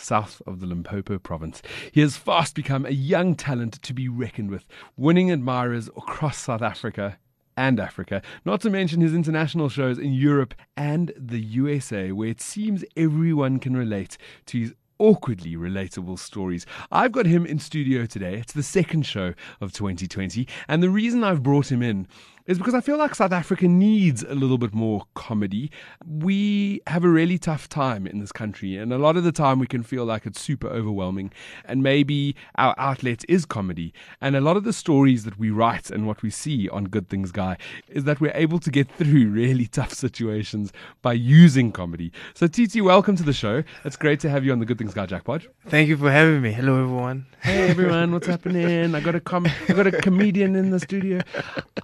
south 0.00 0.40
of 0.46 0.60
the 0.60 0.66
Limpopo 0.66 1.18
province. 1.18 1.62
He 1.92 2.00
has 2.00 2.16
fast 2.16 2.54
become 2.54 2.86
a 2.86 2.90
young 2.90 3.34
talent 3.34 3.82
to 3.82 3.92
be 3.92 4.08
reckoned 4.08 4.50
with, 4.50 4.66
winning 4.96 5.30
admirers 5.30 5.88
across 5.88 6.38
South 6.38 6.62
Africa 6.62 7.18
and 7.56 7.78
Africa, 7.78 8.22
not 8.44 8.60
to 8.62 8.70
mention 8.70 9.00
his 9.00 9.14
international 9.14 9.68
shows 9.68 9.98
in 9.98 10.12
Europe 10.12 10.54
and 10.76 11.12
the 11.16 11.40
USA, 11.40 12.12
where 12.12 12.28
it 12.28 12.40
seems 12.40 12.84
everyone 12.96 13.58
can 13.58 13.76
relate 13.76 14.16
to 14.46 14.58
his 14.58 14.74
awkwardly 14.98 15.56
relatable 15.56 16.18
stories. 16.18 16.66
I've 16.92 17.12
got 17.12 17.26
him 17.26 17.46
in 17.46 17.58
studio 17.58 18.06
today. 18.06 18.34
It's 18.36 18.52
the 18.52 18.62
second 18.62 19.06
show 19.06 19.34
of 19.60 19.72
2020, 19.72 20.46
and 20.68 20.82
the 20.82 20.90
reason 20.90 21.24
I've 21.24 21.42
brought 21.42 21.72
him 21.72 21.82
in 21.82 22.06
is 22.46 22.58
because 22.58 22.74
I 22.74 22.80
feel 22.80 22.96
like 22.96 23.14
South 23.14 23.32
Africa 23.32 23.68
needs 23.68 24.22
a 24.22 24.34
little 24.34 24.58
bit 24.58 24.74
more 24.74 25.04
comedy. 25.14 25.70
We 26.06 26.80
have 26.86 27.04
a 27.04 27.08
really 27.08 27.38
tough 27.38 27.68
time 27.68 28.06
in 28.06 28.18
this 28.20 28.32
country, 28.32 28.76
and 28.76 28.92
a 28.92 28.98
lot 28.98 29.16
of 29.16 29.24
the 29.24 29.32
time 29.32 29.58
we 29.58 29.66
can 29.66 29.82
feel 29.82 30.04
like 30.04 30.26
it's 30.26 30.40
super 30.40 30.66
overwhelming. 30.68 31.32
And 31.64 31.82
maybe 31.82 32.34
our 32.56 32.74
outlet 32.78 33.24
is 33.28 33.44
comedy. 33.44 33.92
And 34.20 34.36
a 34.36 34.40
lot 34.40 34.56
of 34.56 34.64
the 34.64 34.72
stories 34.72 35.24
that 35.24 35.38
we 35.38 35.50
write 35.50 35.90
and 35.90 36.06
what 36.06 36.22
we 36.22 36.30
see 36.30 36.68
on 36.70 36.84
Good 36.84 37.08
Things 37.08 37.30
Guy 37.30 37.56
is 37.88 38.04
that 38.04 38.20
we're 38.20 38.32
able 38.34 38.58
to 38.60 38.70
get 38.70 38.90
through 38.96 39.28
really 39.28 39.66
tough 39.66 39.92
situations 39.92 40.72
by 41.02 41.12
using 41.12 41.72
comedy. 41.72 42.12
So, 42.34 42.46
Titi, 42.46 42.80
welcome 42.80 43.16
to 43.16 43.22
the 43.22 43.32
show. 43.32 43.62
It's 43.84 43.96
great 43.96 44.20
to 44.20 44.30
have 44.30 44.44
you 44.44 44.52
on 44.52 44.58
the 44.58 44.66
Good 44.66 44.78
Things 44.78 44.94
Guy 44.94 45.06
Jackpod. 45.06 45.46
Thank 45.66 45.88
you 45.88 45.96
for 45.96 46.10
having 46.10 46.42
me. 46.42 46.52
Hello, 46.52 46.82
everyone. 46.82 47.26
Hey, 47.42 47.68
everyone, 47.68 48.12
what's 48.12 48.26
happening? 48.26 48.94
I 48.94 49.00
got 49.00 49.14
a 49.14 49.20
com- 49.20 49.46
I 49.68 49.72
got 49.72 49.86
a 49.86 49.92
comedian 49.92 50.56
in 50.56 50.70
the 50.70 50.80
studio. 50.80 51.20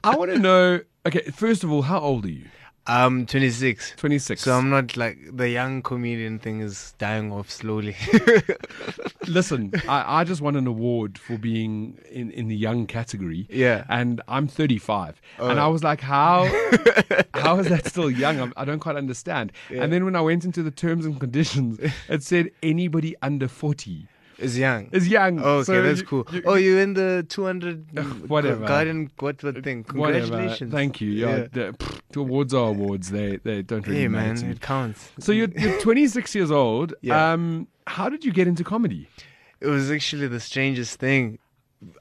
I 0.04 0.14
want 0.14 0.30
to 0.30 0.38
know 0.38 0.45
okay, 0.46 1.30
first 1.32 1.64
of 1.64 1.72
all, 1.72 1.82
how 1.82 2.00
old 2.00 2.24
are 2.24 2.30
you? 2.30 2.46
I'm 2.88 3.26
26. 3.26 3.94
26. 3.96 4.42
So 4.42 4.52
I'm 4.52 4.70
not 4.70 4.96
like 4.96 5.18
the 5.32 5.48
young 5.48 5.82
comedian 5.82 6.38
thing 6.38 6.60
is 6.60 6.94
dying 6.98 7.32
off 7.32 7.50
slowly. 7.50 7.96
Listen, 9.26 9.72
I, 9.88 10.20
I 10.20 10.24
just 10.24 10.40
won 10.40 10.54
an 10.54 10.68
award 10.68 11.18
for 11.18 11.36
being 11.36 11.98
in, 12.10 12.30
in 12.30 12.46
the 12.46 12.56
young 12.56 12.86
category. 12.86 13.48
Yeah. 13.50 13.84
And 13.88 14.20
I'm 14.28 14.46
35. 14.46 15.20
Oh. 15.40 15.48
And 15.48 15.58
I 15.58 15.66
was 15.66 15.82
like, 15.82 16.00
how 16.00 16.44
how 17.34 17.58
is 17.58 17.68
that 17.68 17.86
still 17.86 18.10
young? 18.10 18.40
I'm, 18.40 18.52
I 18.56 18.64
do 18.64 18.70
not 18.70 18.80
quite 18.80 18.96
understand. 18.96 19.50
Yeah. 19.68 19.82
And 19.82 19.92
then 19.92 20.04
when 20.04 20.14
I 20.14 20.20
went 20.20 20.44
into 20.44 20.62
the 20.62 20.70
terms 20.70 21.04
and 21.04 21.18
conditions, 21.18 21.80
it 22.08 22.22
said 22.22 22.50
anybody 22.62 23.16
under 23.20 23.48
40 23.48 24.06
is 24.38 24.58
young. 24.58 24.88
Is 24.92 25.08
young. 25.08 25.40
Oh, 25.40 25.58
okay, 25.58 25.64
so 25.64 25.82
that's 25.82 26.00
you, 26.00 26.06
cool. 26.06 26.26
You, 26.30 26.42
oh, 26.44 26.54
you're 26.54 26.80
in 26.80 26.94
the 26.94 27.24
200 27.28 28.28
whatever 28.28 28.66
garden. 28.66 29.10
What 29.18 29.42
what 29.42 29.62
thing? 29.62 29.84
Congratulations. 29.84 30.60
Whatever. 30.60 30.70
Thank 30.70 31.00
you. 31.00 31.10
Yeah, 31.10 31.36
yeah. 31.36 31.46
The, 31.52 31.76
pff, 31.78 32.20
awards 32.20 32.54
are 32.54 32.68
awards. 32.68 33.10
They 33.10 33.36
they 33.36 33.62
don't 33.62 33.86
really 33.86 34.00
hey, 34.00 34.08
matter. 34.08 34.42
man, 34.42 34.52
it 34.52 34.60
counts. 34.60 35.10
So 35.18 35.32
you're, 35.32 35.48
you're 35.56 35.80
26 35.80 36.34
years 36.34 36.50
old. 36.50 36.94
Yeah. 37.00 37.32
Um, 37.32 37.68
how 37.86 38.08
did 38.08 38.24
you 38.24 38.32
get 38.32 38.46
into 38.46 38.64
comedy? 38.64 39.08
It 39.60 39.66
was 39.66 39.90
actually 39.90 40.28
the 40.28 40.40
strangest 40.40 40.98
thing. 40.98 41.38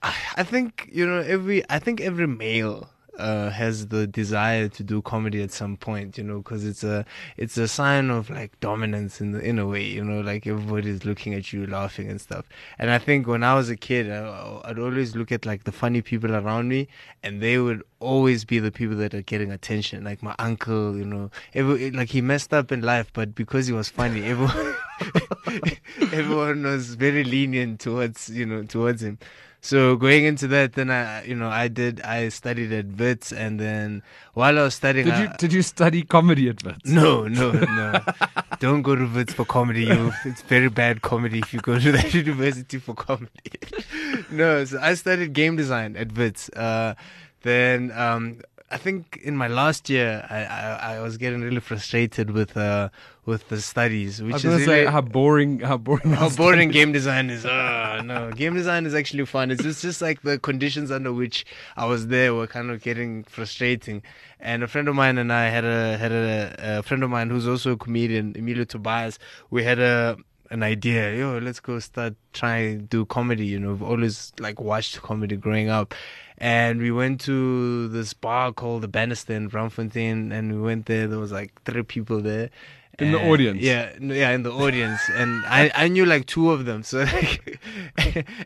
I 0.02 0.44
think 0.44 0.90
you 0.92 1.06
know 1.06 1.20
every. 1.20 1.70
I 1.70 1.80
think 1.80 2.02
every 2.02 2.28
male 2.28 2.90
uh, 3.18 3.50
has 3.50 3.88
the 3.88 4.08
desire 4.08 4.68
to 4.70 4.84
do 4.84 5.02
comedy 5.02 5.42
at 5.42 5.52
some 5.52 5.78
point, 5.78 6.18
you 6.18 6.24
know, 6.24 6.40
because 6.40 6.66
it's 6.66 6.84
a 6.84 7.06
it's 7.38 7.58
a 7.58 7.68
sign 7.68 8.10
of 8.10 8.30
like 8.30 8.60
dominance 8.60 9.22
in 9.22 9.32
the 9.32 9.40
in 9.40 9.60
a 9.60 9.66
way, 9.66 9.84
you 9.84 10.04
know, 10.04 10.22
like 10.22 10.46
everybody's 10.48 11.06
looking 11.06 11.34
at 11.34 11.54
you, 11.54 11.66
laughing 11.68 12.10
and 12.10 12.20
stuff. 12.20 12.46
And 12.80 12.90
I 12.90 12.98
think 12.98 13.28
when 13.28 13.44
I 13.44 13.54
was 13.56 13.70
a 13.70 13.76
kid, 13.76 14.12
I, 14.12 14.60
I'd 14.66 14.80
always 14.80 15.16
look 15.16 15.32
at 15.32 15.46
like 15.46 15.64
the 15.64 15.72
funny 15.72 16.02
people 16.02 16.36
around 16.36 16.68
me, 16.68 16.88
and 17.24 17.42
they 17.42 17.58
would 17.58 17.84
always 18.00 18.46
be 18.46 18.60
the 18.60 18.72
people 18.72 18.96
that 18.98 19.14
are 19.14 19.22
getting 19.22 19.52
attention. 19.52 20.04
Like 20.04 20.22
my 20.22 20.36
uncle, 20.40 20.98
you 20.98 21.06
know, 21.06 21.32
every, 21.54 21.92
like 21.92 22.10
he 22.10 22.22
messed 22.22 22.54
up 22.54 22.72
in 22.72 22.82
life, 22.82 23.12
but 23.14 23.36
because 23.36 23.68
he 23.68 23.74
was 23.74 23.90
funny, 23.90 24.24
everyone 24.26 24.76
everyone 26.14 26.64
was 26.64 26.96
very 26.96 27.24
lenient 27.24 27.80
towards 27.80 28.30
you 28.30 28.46
know 28.46 28.64
towards 28.64 29.04
him. 29.04 29.18
So 29.66 29.96
going 29.96 30.26
into 30.26 30.48
that, 30.50 30.74
then 30.74 30.92
I, 30.92 31.24
you 31.24 31.34
know, 31.34 31.50
I 31.50 31.70
did, 31.70 32.00
I 32.02 32.30
studied 32.30 32.72
at 32.72 32.86
Wits, 32.86 33.32
and 33.32 33.60
then 33.60 34.04
while 34.36 34.60
I 34.60 34.62
was 34.62 34.76
studying, 34.76 35.06
did 35.06 35.16
I, 35.16 35.22
you 35.24 35.30
did 35.40 35.54
you 35.54 35.64
study 35.64 36.04
comedy 36.04 36.50
at 36.50 36.64
Wits? 36.64 36.88
No, 36.88 37.28
no, 37.28 37.52
no. 37.52 38.00
Don't 38.60 38.84
go 38.84 38.96
to 38.96 39.08
Wits 39.08 39.34
for 39.34 39.44
comedy. 39.44 39.86
You, 39.86 40.14
it's 40.24 40.44
very 40.44 40.70
bad 40.70 41.02
comedy 41.02 41.40
if 41.40 41.52
you 41.52 41.62
go 41.62 41.80
to 41.80 41.92
that 41.94 42.14
university 42.24 42.78
for 42.78 42.94
comedy. 42.94 43.58
no, 44.30 44.66
so 44.66 44.78
I 44.80 44.94
studied 44.94 45.34
game 45.34 45.56
design 45.56 45.96
at 45.96 46.16
Wits. 46.16 46.48
Uh, 46.50 46.94
then 47.42 47.92
um, 47.94 48.42
I 48.72 48.78
think 48.78 49.20
in 49.24 49.38
my 49.38 49.48
last 49.48 49.92
year, 49.92 50.26
I, 50.28 50.44
I, 50.44 50.96
I 50.96 51.00
was 51.02 51.18
getting 51.18 51.42
really 51.42 51.60
frustrated 51.60 52.32
with 52.32 52.58
uh, 52.58 52.90
with 53.24 53.48
the 53.50 53.62
studies, 53.62 54.24
which 54.24 54.32
I 54.32 54.36
was 54.36 54.46
is 54.46 54.52
really, 54.52 54.66
say 54.66 54.86
how 54.86 55.02
boring, 55.02 55.60
how 55.60 55.78
boring, 55.78 56.12
how 56.12 56.30
boring 56.30 56.72
game 56.72 56.92
design 56.92 57.30
is. 57.30 57.46
Uh, 57.46 58.02
no, 58.04 58.32
game 58.32 58.56
design 58.56 58.88
is 58.88 58.96
actually 58.96 59.26
fun. 59.26 59.52
It's 59.52 59.62
just 59.62 59.84
just 59.84 60.02
like 60.02 60.24
the 60.24 60.40
conditions 60.40 60.90
under 60.90 61.14
which 61.14 61.46
I 61.78 61.86
was 61.86 62.08
there 62.08 62.34
were 62.34 62.48
kind 62.48 62.72
of 62.72 62.82
getting 62.82 63.24
frustrating. 63.26 64.02
And 64.40 64.64
a 64.64 64.68
friend 64.68 64.88
of 64.88 64.96
mine 64.96 65.20
and 65.20 65.32
I 65.32 65.50
had 65.50 65.64
a 65.64 65.98
had 65.98 66.12
a, 66.12 66.80
a 66.80 66.84
friend 66.84 67.04
of 67.04 67.12
mine 67.12 67.30
who's 67.30 67.48
also 67.48 67.74
a 67.74 67.78
comedian, 67.78 68.34
Emilio 68.36 68.64
Tobias. 68.64 69.20
We 69.52 69.64
had 69.64 69.78
a 69.78 70.18
an 70.52 70.64
idea. 70.64 71.16
Yo, 71.16 71.38
let's 71.40 71.60
go 71.60 71.80
start 71.80 72.16
trying 72.34 72.80
to 72.80 72.84
do 72.86 73.06
comedy. 73.06 73.46
You 73.46 73.60
know, 73.60 73.70
we've 73.70 73.84
always 73.84 74.34
like 74.40 74.60
watched 74.60 75.02
comedy 75.02 75.36
growing 75.36 75.70
up, 75.70 75.94
and 76.38 76.80
we 76.80 76.92
went 76.92 77.22
to 77.22 77.88
this 77.90 78.14
bar 78.14 78.54
called 78.54 78.84
the 78.84 78.88
Bannister 78.88 79.34
in 79.34 79.50
Braamfontein, 79.50 80.32
and 80.32 80.54
we 80.54 80.62
went 80.62 80.86
there. 80.86 81.08
There 81.08 81.20
was 81.20 81.32
like 81.32 81.62
three 81.64 81.84
people 81.84 82.22
there, 82.22 82.50
in 83.00 83.12
the 83.12 83.20
audience. 83.20 83.62
Yeah, 83.62 83.92
yeah, 84.00 84.32
in 84.32 84.44
the 84.44 84.52
audience, 84.52 85.02
and 85.10 85.44
I, 85.46 85.72
I 85.76 85.88
knew 85.88 86.06
like 86.06 86.26
two 86.26 86.52
of 86.52 86.66
them. 86.66 86.84
So, 86.96 87.00
like, 87.00 87.58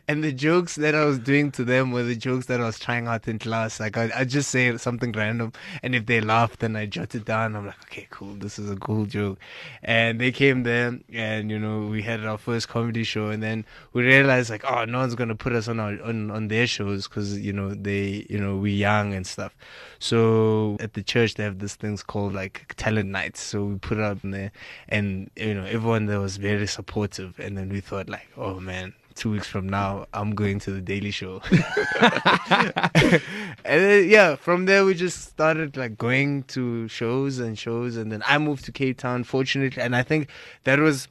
and 0.08 0.24
the 0.24 0.32
jokes 0.32 0.76
that 0.76 0.94
I 0.94 1.04
was 1.04 1.18
doing 1.18 1.52
to 1.52 1.64
them 1.64 1.92
were 1.92 2.02
the 2.02 2.16
jokes 2.16 2.46
that 2.46 2.60
I 2.60 2.64
was 2.64 2.78
trying 2.78 3.06
out 3.06 3.28
in 3.28 3.38
class. 3.38 3.78
Like, 3.78 3.96
I, 3.96 4.10
I 4.14 4.24
just 4.24 4.50
say 4.50 4.76
something 4.78 5.12
random, 5.12 5.52
and 5.82 5.94
if 5.94 6.06
they 6.06 6.20
laugh, 6.20 6.56
then 6.56 6.74
I 6.74 6.86
jot 6.86 7.14
it 7.14 7.26
down. 7.26 7.54
I'm 7.54 7.66
like, 7.66 7.80
okay, 7.84 8.06
cool, 8.10 8.34
this 8.34 8.58
is 8.58 8.70
a 8.70 8.76
cool 8.76 9.04
joke. 9.04 9.38
And 9.82 10.20
they 10.20 10.32
came 10.32 10.62
there, 10.62 10.98
and 11.12 11.50
you 11.50 11.58
know, 11.58 11.86
we 11.86 12.02
had 12.02 12.24
our 12.24 12.38
first 12.38 12.68
comedy 12.68 13.04
show, 13.04 13.28
and 13.28 13.42
then 13.42 13.66
we 13.92 14.02
realized 14.02 14.48
like, 14.48 14.64
oh, 14.64 14.84
no 14.84 14.98
one's 14.98 15.14
gonna 15.14 15.36
put 15.36 15.52
us 15.52 15.68
on 15.68 15.78
our 15.78 16.00
on 16.02 16.30
on 16.30 16.48
their 16.48 16.66
shows 16.66 17.06
because 17.06 17.38
you 17.38 17.52
know 17.52 17.74
they, 17.74 18.26
you 18.30 18.38
know, 18.38 18.56
we 18.56 18.72
young 18.72 19.12
and 19.12 19.26
stuff. 19.26 19.54
So 19.98 20.78
at 20.80 20.94
the 20.94 21.02
church 21.02 21.34
they 21.34 21.44
have 21.44 21.58
this 21.58 21.74
things 21.74 22.02
called 22.02 22.32
like 22.32 22.74
talent 22.76 23.10
nights. 23.10 23.42
So 23.42 23.64
we 23.64 23.78
put 23.78 23.98
in 23.98 24.30
there, 24.40 24.52
and 24.88 25.30
you 25.36 25.54
know 25.54 25.64
everyone 25.64 26.06
there 26.06 26.20
was 26.20 26.36
very 26.36 26.66
supportive. 26.66 27.38
And 27.38 27.56
then 27.56 27.68
we 27.68 27.80
thought 27.80 28.08
like, 28.08 28.28
oh 28.36 28.60
man, 28.60 28.94
two 29.14 29.30
weeks 29.30 29.46
from 29.46 29.68
now, 29.68 30.06
I'm 30.14 30.34
going 30.34 30.58
to 30.60 30.70
the 30.70 30.80
Daily 30.80 31.10
Show. 31.10 31.42
and 31.50 33.20
then, 33.64 34.08
yeah, 34.08 34.36
from 34.36 34.66
there 34.66 34.84
we 34.84 34.94
just 34.94 35.24
started 35.24 35.76
like 35.76 35.98
going 35.98 36.44
to 36.44 36.88
shows 36.88 37.38
and 37.38 37.58
shows, 37.58 37.96
and 37.96 38.10
then 38.10 38.22
I 38.26 38.38
moved 38.38 38.64
to 38.66 38.72
Cape 38.72 38.98
Town, 38.98 39.24
fortunately, 39.24 39.82
and 39.82 39.94
I 39.94 40.02
think 40.02 40.28
that 40.64 40.78
was 40.78 41.08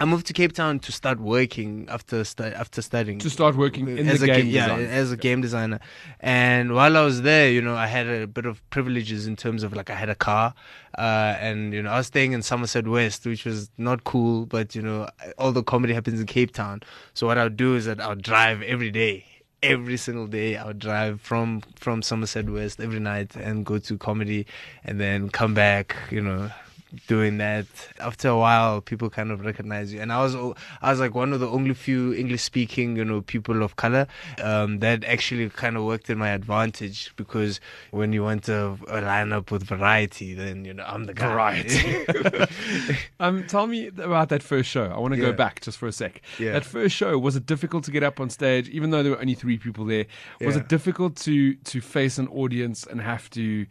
I 0.00 0.04
moved 0.04 0.26
to 0.26 0.32
Cape 0.32 0.52
Town 0.52 0.78
to 0.80 0.92
start 0.92 1.18
working 1.18 1.86
after 1.88 2.22
stu- 2.22 2.44
after 2.44 2.80
studying. 2.82 3.18
To 3.18 3.30
start 3.30 3.56
working 3.56 3.88
in 3.88 4.08
as 4.08 4.20
the 4.20 4.28
game 4.28 4.46
yeah, 4.46 4.68
design. 4.68 4.84
as 4.86 5.12
a 5.12 5.16
game 5.16 5.40
designer. 5.40 5.80
And 6.20 6.72
while 6.74 6.96
I 6.96 7.02
was 7.02 7.22
there, 7.22 7.50
you 7.50 7.60
know, 7.60 7.74
I 7.74 7.88
had 7.88 8.06
a 8.06 8.26
bit 8.28 8.46
of 8.46 8.62
privileges 8.70 9.26
in 9.26 9.34
terms 9.34 9.64
of 9.64 9.74
like 9.74 9.90
I 9.90 9.96
had 9.96 10.08
a 10.08 10.14
car, 10.14 10.54
uh, 10.96 11.36
and 11.40 11.72
you 11.74 11.82
know, 11.82 11.90
I 11.90 11.98
was 11.98 12.06
staying 12.06 12.32
in 12.32 12.42
Somerset 12.42 12.86
West, 12.86 13.26
which 13.26 13.44
was 13.44 13.70
not 13.76 14.04
cool, 14.04 14.46
but 14.46 14.76
you 14.76 14.82
know, 14.82 15.08
all 15.36 15.50
the 15.50 15.64
comedy 15.64 15.94
happens 15.94 16.20
in 16.20 16.26
Cape 16.26 16.52
Town. 16.52 16.80
So 17.14 17.26
what 17.26 17.36
I 17.36 17.42
would 17.42 17.56
do 17.56 17.74
is 17.74 17.86
that 17.86 18.00
I 18.00 18.08
would 18.08 18.22
drive 18.22 18.62
every 18.62 18.92
day 18.92 19.24
every 19.60 19.96
single 19.96 20.28
day 20.28 20.56
I 20.56 20.64
would 20.66 20.78
drive 20.78 21.20
from 21.20 21.62
from 21.74 22.00
Somerset 22.00 22.48
West 22.48 22.78
every 22.78 23.00
night 23.00 23.34
and 23.34 23.66
go 23.66 23.78
to 23.78 23.98
comedy 23.98 24.46
and 24.84 25.00
then 25.00 25.30
come 25.30 25.52
back, 25.52 25.96
you 26.12 26.20
know, 26.20 26.48
doing 27.06 27.38
that. 27.38 27.66
After 28.00 28.28
a 28.28 28.36
while, 28.36 28.80
people 28.80 29.10
kind 29.10 29.30
of 29.30 29.44
recognize 29.44 29.92
you, 29.92 30.00
and 30.00 30.12
I 30.12 30.22
was 30.22 30.34
I 30.82 30.90
was 30.90 31.00
like 31.00 31.14
one 31.14 31.32
of 31.32 31.40
the 31.40 31.48
only 31.48 31.74
few 31.74 32.12
English 32.14 32.42
speaking 32.42 32.96
you 32.96 33.04
know 33.04 33.20
people 33.20 33.62
of 33.62 33.76
color 33.76 34.06
um, 34.42 34.78
that 34.80 35.04
actually 35.04 35.48
kind 35.50 35.76
of 35.76 35.84
worked 35.84 36.08
in 36.10 36.18
my 36.18 36.30
advantage 36.30 37.12
because 37.16 37.60
when 37.90 38.12
you 38.12 38.22
want 38.22 38.44
to 38.44 38.78
a 38.88 39.00
lineup 39.02 39.50
with 39.50 39.62
variety, 39.64 40.34
then 40.34 40.64
you 40.64 40.72
know 40.74 40.84
I'm 40.86 41.04
the 41.04 41.14
guy. 41.14 41.28
Variety. 41.28 42.06
um, 43.20 43.46
tell 43.46 43.66
me 43.66 43.88
about 43.88 44.28
that 44.30 44.42
first 44.42 44.68
show. 44.70 44.84
I 44.86 44.98
want 44.98 45.14
to 45.14 45.20
Yeah. 45.20 45.26
go 45.30 45.32
back 45.32 45.60
just 45.60 45.78
for 45.78 45.86
a 45.88 45.92
sec. 45.92 46.22
Yeah. 46.38 46.52
That 46.52 46.64
first 46.64 46.94
show 46.94 47.18
was 47.18 47.36
it 47.36 47.46
difficult 47.46 47.84
to 47.84 47.90
get 47.90 48.02
up 48.02 48.20
on 48.20 48.30
stage, 48.30 48.68
even 48.70 48.90
though 48.90 49.02
there 49.02 49.12
were 49.12 49.20
only 49.20 49.34
three 49.34 49.58
people 49.58 49.84
there? 49.84 50.06
Was 50.40 50.54
Yeah. 50.56 50.62
it 50.62 50.68
difficult 50.68 51.16
to 51.16 51.54
to 51.54 51.80
face 51.80 52.18
an 52.18 52.28
audience 52.28 52.86
and 52.86 53.00
have 53.00 53.28
to 53.30 53.66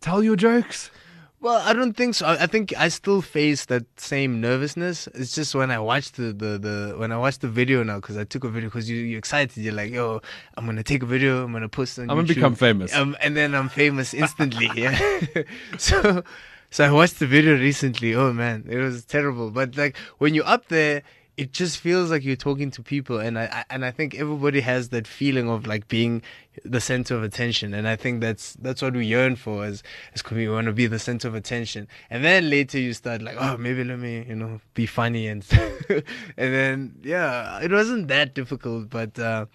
tell 0.00 0.22
your 0.22 0.36
jokes? 0.36 0.90
Well, 1.40 1.62
I 1.64 1.72
don't 1.72 1.92
think 1.92 2.16
so. 2.16 2.26
I 2.26 2.46
think 2.46 2.74
I 2.76 2.88
still 2.88 3.22
face 3.22 3.66
that 3.66 3.84
same 3.96 4.40
nervousness. 4.40 5.06
It's 5.14 5.34
just 5.34 5.54
when 5.54 5.70
I 5.70 5.78
watch 5.78 6.12
the 6.12 6.32
the, 6.32 6.58
the 6.58 6.94
when 6.98 7.12
I 7.12 7.16
watch 7.16 7.38
the 7.38 7.48
video 7.48 7.84
now 7.84 7.96
because 7.96 8.16
I 8.16 8.24
took 8.24 8.42
a 8.42 8.48
video 8.48 8.68
because 8.68 8.90
you 8.90 8.96
you're 8.96 9.20
excited. 9.20 9.56
You're 9.56 9.72
like, 9.72 9.92
yo, 9.92 10.20
I'm 10.56 10.66
gonna 10.66 10.82
take 10.82 11.04
a 11.04 11.06
video. 11.06 11.44
I'm 11.44 11.52
gonna 11.52 11.68
post 11.68 11.96
it 11.98 12.02
on 12.02 12.10
I'm 12.10 12.16
gonna 12.16 12.28
become 12.28 12.56
famous. 12.56 12.92
Um, 12.94 13.16
and 13.20 13.36
then 13.36 13.54
I'm 13.54 13.68
famous 13.68 14.14
instantly. 14.14 14.68
Yeah. 14.78 14.98
so 15.78 16.22
so 16.70 16.84
I 16.84 16.90
watched 16.90 17.20
the 17.20 17.26
video 17.26 17.54
recently. 17.54 18.14
Oh 18.14 18.32
man, 18.32 18.66
it 18.68 18.78
was 18.78 19.04
terrible. 19.04 19.50
But 19.50 19.76
like 19.76 19.96
when 20.18 20.34
you're 20.34 20.46
up 20.46 20.68
there. 20.68 21.02
It 21.38 21.52
just 21.52 21.78
feels 21.78 22.10
like 22.10 22.24
you're 22.24 22.34
talking 22.34 22.72
to 22.72 22.82
people, 22.82 23.20
and 23.20 23.38
I, 23.38 23.64
and 23.70 23.84
I 23.84 23.92
think 23.92 24.16
everybody 24.16 24.60
has 24.60 24.88
that 24.88 25.06
feeling 25.06 25.48
of 25.48 25.68
like 25.68 25.86
being 25.86 26.20
the 26.64 26.80
center 26.80 27.14
of 27.14 27.22
attention, 27.22 27.74
and 27.74 27.86
I 27.86 27.94
think 27.94 28.20
that's 28.20 28.54
that's 28.54 28.82
what 28.82 28.94
we 28.94 29.06
yearn 29.06 29.36
for 29.36 29.64
as 29.64 29.84
as 30.14 30.20
comedians. 30.20 30.50
We 30.50 30.54
want 30.56 30.66
to 30.66 30.72
be 30.72 30.88
the 30.88 30.98
center 30.98 31.28
of 31.28 31.36
attention, 31.36 31.86
and 32.10 32.24
then 32.24 32.50
later 32.50 32.78
you 32.80 32.92
start 32.92 33.22
like, 33.22 33.36
oh, 33.38 33.56
maybe 33.56 33.84
let 33.84 34.00
me 34.00 34.24
you 34.28 34.34
know 34.34 34.60
be 34.74 34.84
funny 34.86 35.28
and 35.28 35.46
and 35.88 36.04
then 36.36 36.94
yeah, 37.04 37.60
it 37.62 37.70
wasn't 37.70 38.08
that 38.08 38.34
difficult, 38.34 38.90
but. 38.90 39.18
uh 39.18 39.46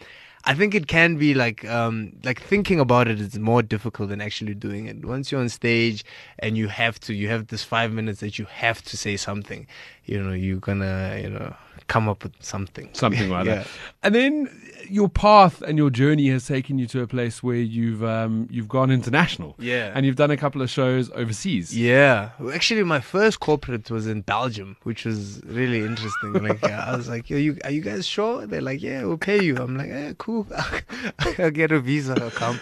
I 0.45 0.53
think 0.55 0.75
it 0.75 0.87
can 0.87 1.15
be 1.15 1.33
like 1.33 1.63
um 1.69 2.11
like 2.25 2.41
thinking 2.41 2.79
about 2.79 3.07
it 3.07 3.19
is 3.21 3.39
more 3.39 3.61
difficult 3.63 4.09
than 4.09 4.19
actually 4.19 4.53
doing 4.53 4.87
it. 4.87 5.05
Once 5.05 5.31
you're 5.31 5.39
on 5.39 5.47
stage 5.47 6.03
and 6.39 6.57
you 6.57 6.67
have 6.67 6.99
to, 7.01 7.13
you 7.13 7.29
have 7.29 7.47
this 7.47 7.63
five 7.63 7.93
minutes 7.93 8.19
that 8.19 8.37
you 8.37 8.45
have 8.45 8.81
to 8.83 8.97
say 8.97 9.15
something. 9.15 9.65
You 10.03 10.21
know, 10.21 10.33
you're 10.33 10.59
gonna 10.59 11.17
you 11.23 11.29
know 11.29 11.55
come 11.87 12.07
up 12.09 12.23
with 12.23 12.33
something. 12.39 12.89
Something 12.93 13.29
like 13.29 13.45
Yeah. 13.47 13.55
that. 13.55 13.67
And 14.03 14.15
then 14.15 14.49
your 14.89 15.07
path 15.09 15.61
and 15.61 15.77
your 15.77 15.89
journey 15.89 16.27
has 16.29 16.45
taken 16.45 16.77
you 16.77 16.85
to 16.87 17.01
a 17.01 17.07
place 17.07 17.41
where 17.41 17.55
you've 17.55 18.03
um, 18.03 18.47
you've 18.51 18.67
gone 18.67 18.91
international. 18.91 19.55
Yeah. 19.59 19.91
And 19.95 20.05
you've 20.05 20.15
done 20.17 20.31
a 20.31 20.37
couple 20.37 20.61
of 20.61 20.69
shows 20.69 21.09
overseas. 21.11 21.77
Yeah, 21.77 22.29
actually, 22.53 22.83
my 22.83 22.99
first 22.99 23.39
corporate 23.39 23.89
was 23.89 24.07
in 24.07 24.21
Belgium, 24.21 24.75
which 24.83 25.05
was 25.05 25.41
really 25.45 25.79
interesting. 25.81 26.33
Like, 26.33 26.63
I 26.89 26.95
was 26.95 27.07
like, 27.09 27.29
Yo, 27.29 27.37
you, 27.37 27.57
"Are 27.63 27.71
you 27.71 27.81
guys 27.81 28.05
sure?" 28.05 28.45
They're 28.45 28.61
like, 28.61 28.81
"Yeah, 28.81 29.03
we'll 29.05 29.17
pay 29.17 29.41
you." 29.43 29.55
I'm 29.57 29.77
like, 29.77 29.87
"Yeah, 29.89 30.13
cool. 30.17 30.47
I'll 31.39 31.51
get 31.51 31.71
a 31.71 31.79
visa. 31.79 32.15
I'll 32.21 32.31
come." 32.31 32.59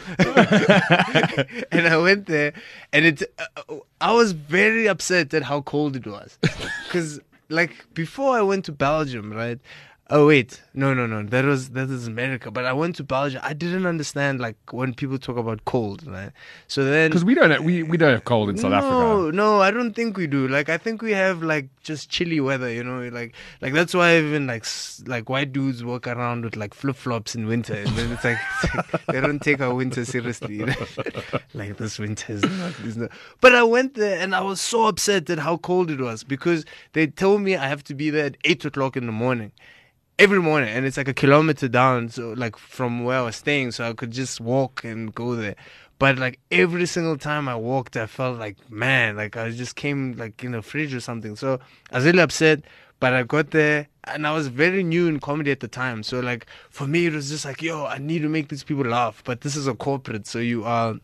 and 1.71 1.87
I 1.87 1.97
went 1.97 2.25
there, 2.27 2.53
and 2.93 3.05
it. 3.05 3.23
Uh, 3.57 3.75
I 3.99 4.13
was 4.13 4.31
very 4.31 4.87
upset 4.87 5.33
at 5.33 5.43
how 5.43 5.61
cold 5.61 5.95
it 5.95 6.07
was, 6.07 6.37
because 6.87 7.19
like 7.51 7.93
before 7.93 8.37
I 8.37 8.41
went 8.41 8.65
to 8.65 8.71
Belgium, 8.71 9.31
right? 9.31 9.59
Oh 10.13 10.27
wait, 10.27 10.61
no, 10.73 10.93
no, 10.93 11.07
no. 11.07 11.23
That 11.23 11.45
was 11.45 11.69
that 11.69 11.89
is 11.89 12.05
America. 12.05 12.51
But 12.51 12.65
I 12.65 12.73
went 12.73 12.97
to 12.97 13.03
Belgium. 13.03 13.39
I 13.45 13.53
didn't 13.53 13.85
understand 13.85 14.41
like 14.41 14.57
when 14.73 14.93
people 14.93 15.17
talk 15.17 15.37
about 15.37 15.63
cold, 15.63 16.05
right? 16.05 16.33
So 16.67 16.83
then 16.83 17.11
Because 17.11 17.23
we 17.23 17.33
don't 17.33 17.49
have, 17.49 17.63
we, 17.63 17.81
we 17.83 17.95
don't 17.95 18.11
have 18.11 18.25
cold 18.25 18.49
in 18.49 18.57
South 18.57 18.71
no, 18.71 18.77
Africa. 18.77 18.91
No, 18.91 19.31
no, 19.31 19.61
I 19.61 19.71
don't 19.71 19.93
think 19.93 20.17
we 20.17 20.27
do. 20.27 20.49
Like 20.49 20.67
I 20.67 20.77
think 20.77 21.01
we 21.01 21.11
have 21.11 21.43
like 21.43 21.69
just 21.81 22.09
chilly 22.09 22.41
weather, 22.41 22.69
you 22.69 22.83
know, 22.83 23.07
like 23.07 23.33
like 23.61 23.71
that's 23.71 23.93
why 23.93 24.17
even 24.17 24.47
like 24.47 24.65
like 25.05 25.29
white 25.29 25.53
dudes 25.53 25.81
walk 25.81 26.07
around 26.07 26.43
with 26.43 26.57
like 26.57 26.73
flip 26.73 26.97
flops 26.97 27.33
in 27.33 27.47
winter, 27.47 27.75
and 27.75 27.87
then 27.95 28.11
it's 28.11 28.25
like, 28.25 28.37
it's 28.63 28.75
like 28.75 29.05
they 29.13 29.21
don't 29.21 29.41
take 29.41 29.61
our 29.61 29.73
winter 29.73 30.03
seriously. 30.03 30.55
You 30.55 30.65
know? 30.65 30.85
like 31.53 31.77
this 31.77 31.97
winter 31.97 32.33
is 32.33 32.43
not, 32.43 32.79
is 32.81 32.97
not. 32.97 33.11
But 33.39 33.55
I 33.55 33.63
went 33.63 33.93
there 33.93 34.19
and 34.19 34.35
I 34.35 34.41
was 34.41 34.59
so 34.59 34.87
upset 34.87 35.29
at 35.29 35.39
how 35.39 35.55
cold 35.55 35.89
it 35.89 36.01
was 36.01 36.25
because 36.25 36.65
they 36.91 37.07
told 37.07 37.39
me 37.39 37.55
I 37.55 37.67
have 37.67 37.85
to 37.85 37.95
be 37.95 38.09
there 38.09 38.25
at 38.25 38.35
eight 38.43 38.65
o'clock 38.65 38.97
in 38.97 39.05
the 39.05 39.13
morning 39.13 39.53
every 40.21 40.39
morning 40.39 40.69
and 40.69 40.85
it's 40.85 40.97
like 40.97 41.07
a 41.07 41.15
kilometer 41.15 41.67
down 41.67 42.07
so 42.07 42.31
like 42.37 42.55
from 42.55 43.03
where 43.03 43.17
i 43.17 43.21
was 43.23 43.35
staying 43.35 43.71
so 43.71 43.89
i 43.89 43.91
could 43.91 44.11
just 44.11 44.39
walk 44.39 44.83
and 44.83 45.15
go 45.15 45.35
there. 45.35 45.55
But 45.97 46.19
like 46.19 46.39
every 46.51 46.85
single 46.85 47.17
time 47.17 47.49
i 47.49 47.55
walked 47.55 47.97
i 47.97 48.05
felt 48.05 48.37
like 48.37 48.55
man 48.69 49.15
like 49.15 49.35
i 49.35 49.49
just 49.49 49.75
came 49.75 50.13
like 50.17 50.43
in 50.43 50.53
a 50.53 50.61
fridge 50.61 50.93
or 50.93 50.99
something. 50.99 51.35
So 51.35 51.59
i 51.91 51.95
was 51.95 52.05
really 52.05 52.21
upset 52.21 52.61
but 52.99 53.13
i 53.13 53.23
got 53.23 53.49
there 53.49 53.87
and 54.03 54.27
i 54.27 54.31
was 54.31 54.45
very 54.45 54.83
new 54.83 55.07
in 55.07 55.19
comedy 55.19 55.49
at 55.49 55.59
the 55.59 55.67
time. 55.67 56.03
So 56.03 56.19
like 56.19 56.45
for 56.69 56.85
me 56.85 57.07
it 57.07 57.13
was 57.13 57.31
just 57.31 57.43
like 57.43 57.63
yo 57.63 57.87
i 57.87 57.97
need 57.97 58.21
to 58.21 58.29
make 58.29 58.49
these 58.49 58.63
people 58.63 58.85
laugh. 58.85 59.23
But 59.25 59.41
this 59.41 59.55
is 59.55 59.65
a 59.65 59.73
corporate 59.73 60.27
so 60.27 60.37
you 60.37 60.63
are 60.65 60.97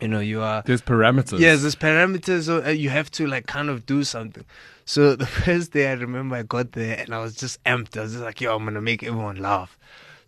you 0.00 0.08
know 0.08 0.20
you 0.20 0.42
are 0.42 0.62
There's 0.64 0.82
parameters. 0.82 1.38
Yes, 1.38 1.62
there's 1.62 1.76
parameters. 1.76 2.44
So 2.44 2.64
uh, 2.64 2.68
you 2.70 2.90
have 2.90 3.10
to 3.12 3.26
like 3.26 3.46
kind 3.46 3.68
of 3.68 3.86
do 3.86 4.04
something. 4.04 4.44
So 4.84 5.16
the 5.16 5.26
first 5.26 5.72
day 5.72 5.88
I 5.88 5.94
remember 5.94 6.36
I 6.36 6.42
got 6.42 6.72
there 6.72 6.98
and 6.98 7.14
I 7.14 7.20
was 7.20 7.34
just 7.34 7.62
amped. 7.64 7.96
I 7.96 8.02
was 8.02 8.12
just 8.12 8.24
like, 8.24 8.40
yo, 8.40 8.54
I'm 8.54 8.64
gonna 8.64 8.80
make 8.80 9.02
everyone 9.02 9.36
laugh. 9.36 9.78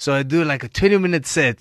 So 0.01 0.15
I 0.15 0.23
do 0.23 0.45
like 0.45 0.63
a 0.63 0.69
20 0.69 0.97
minute 0.99 1.27
set 1.27 1.59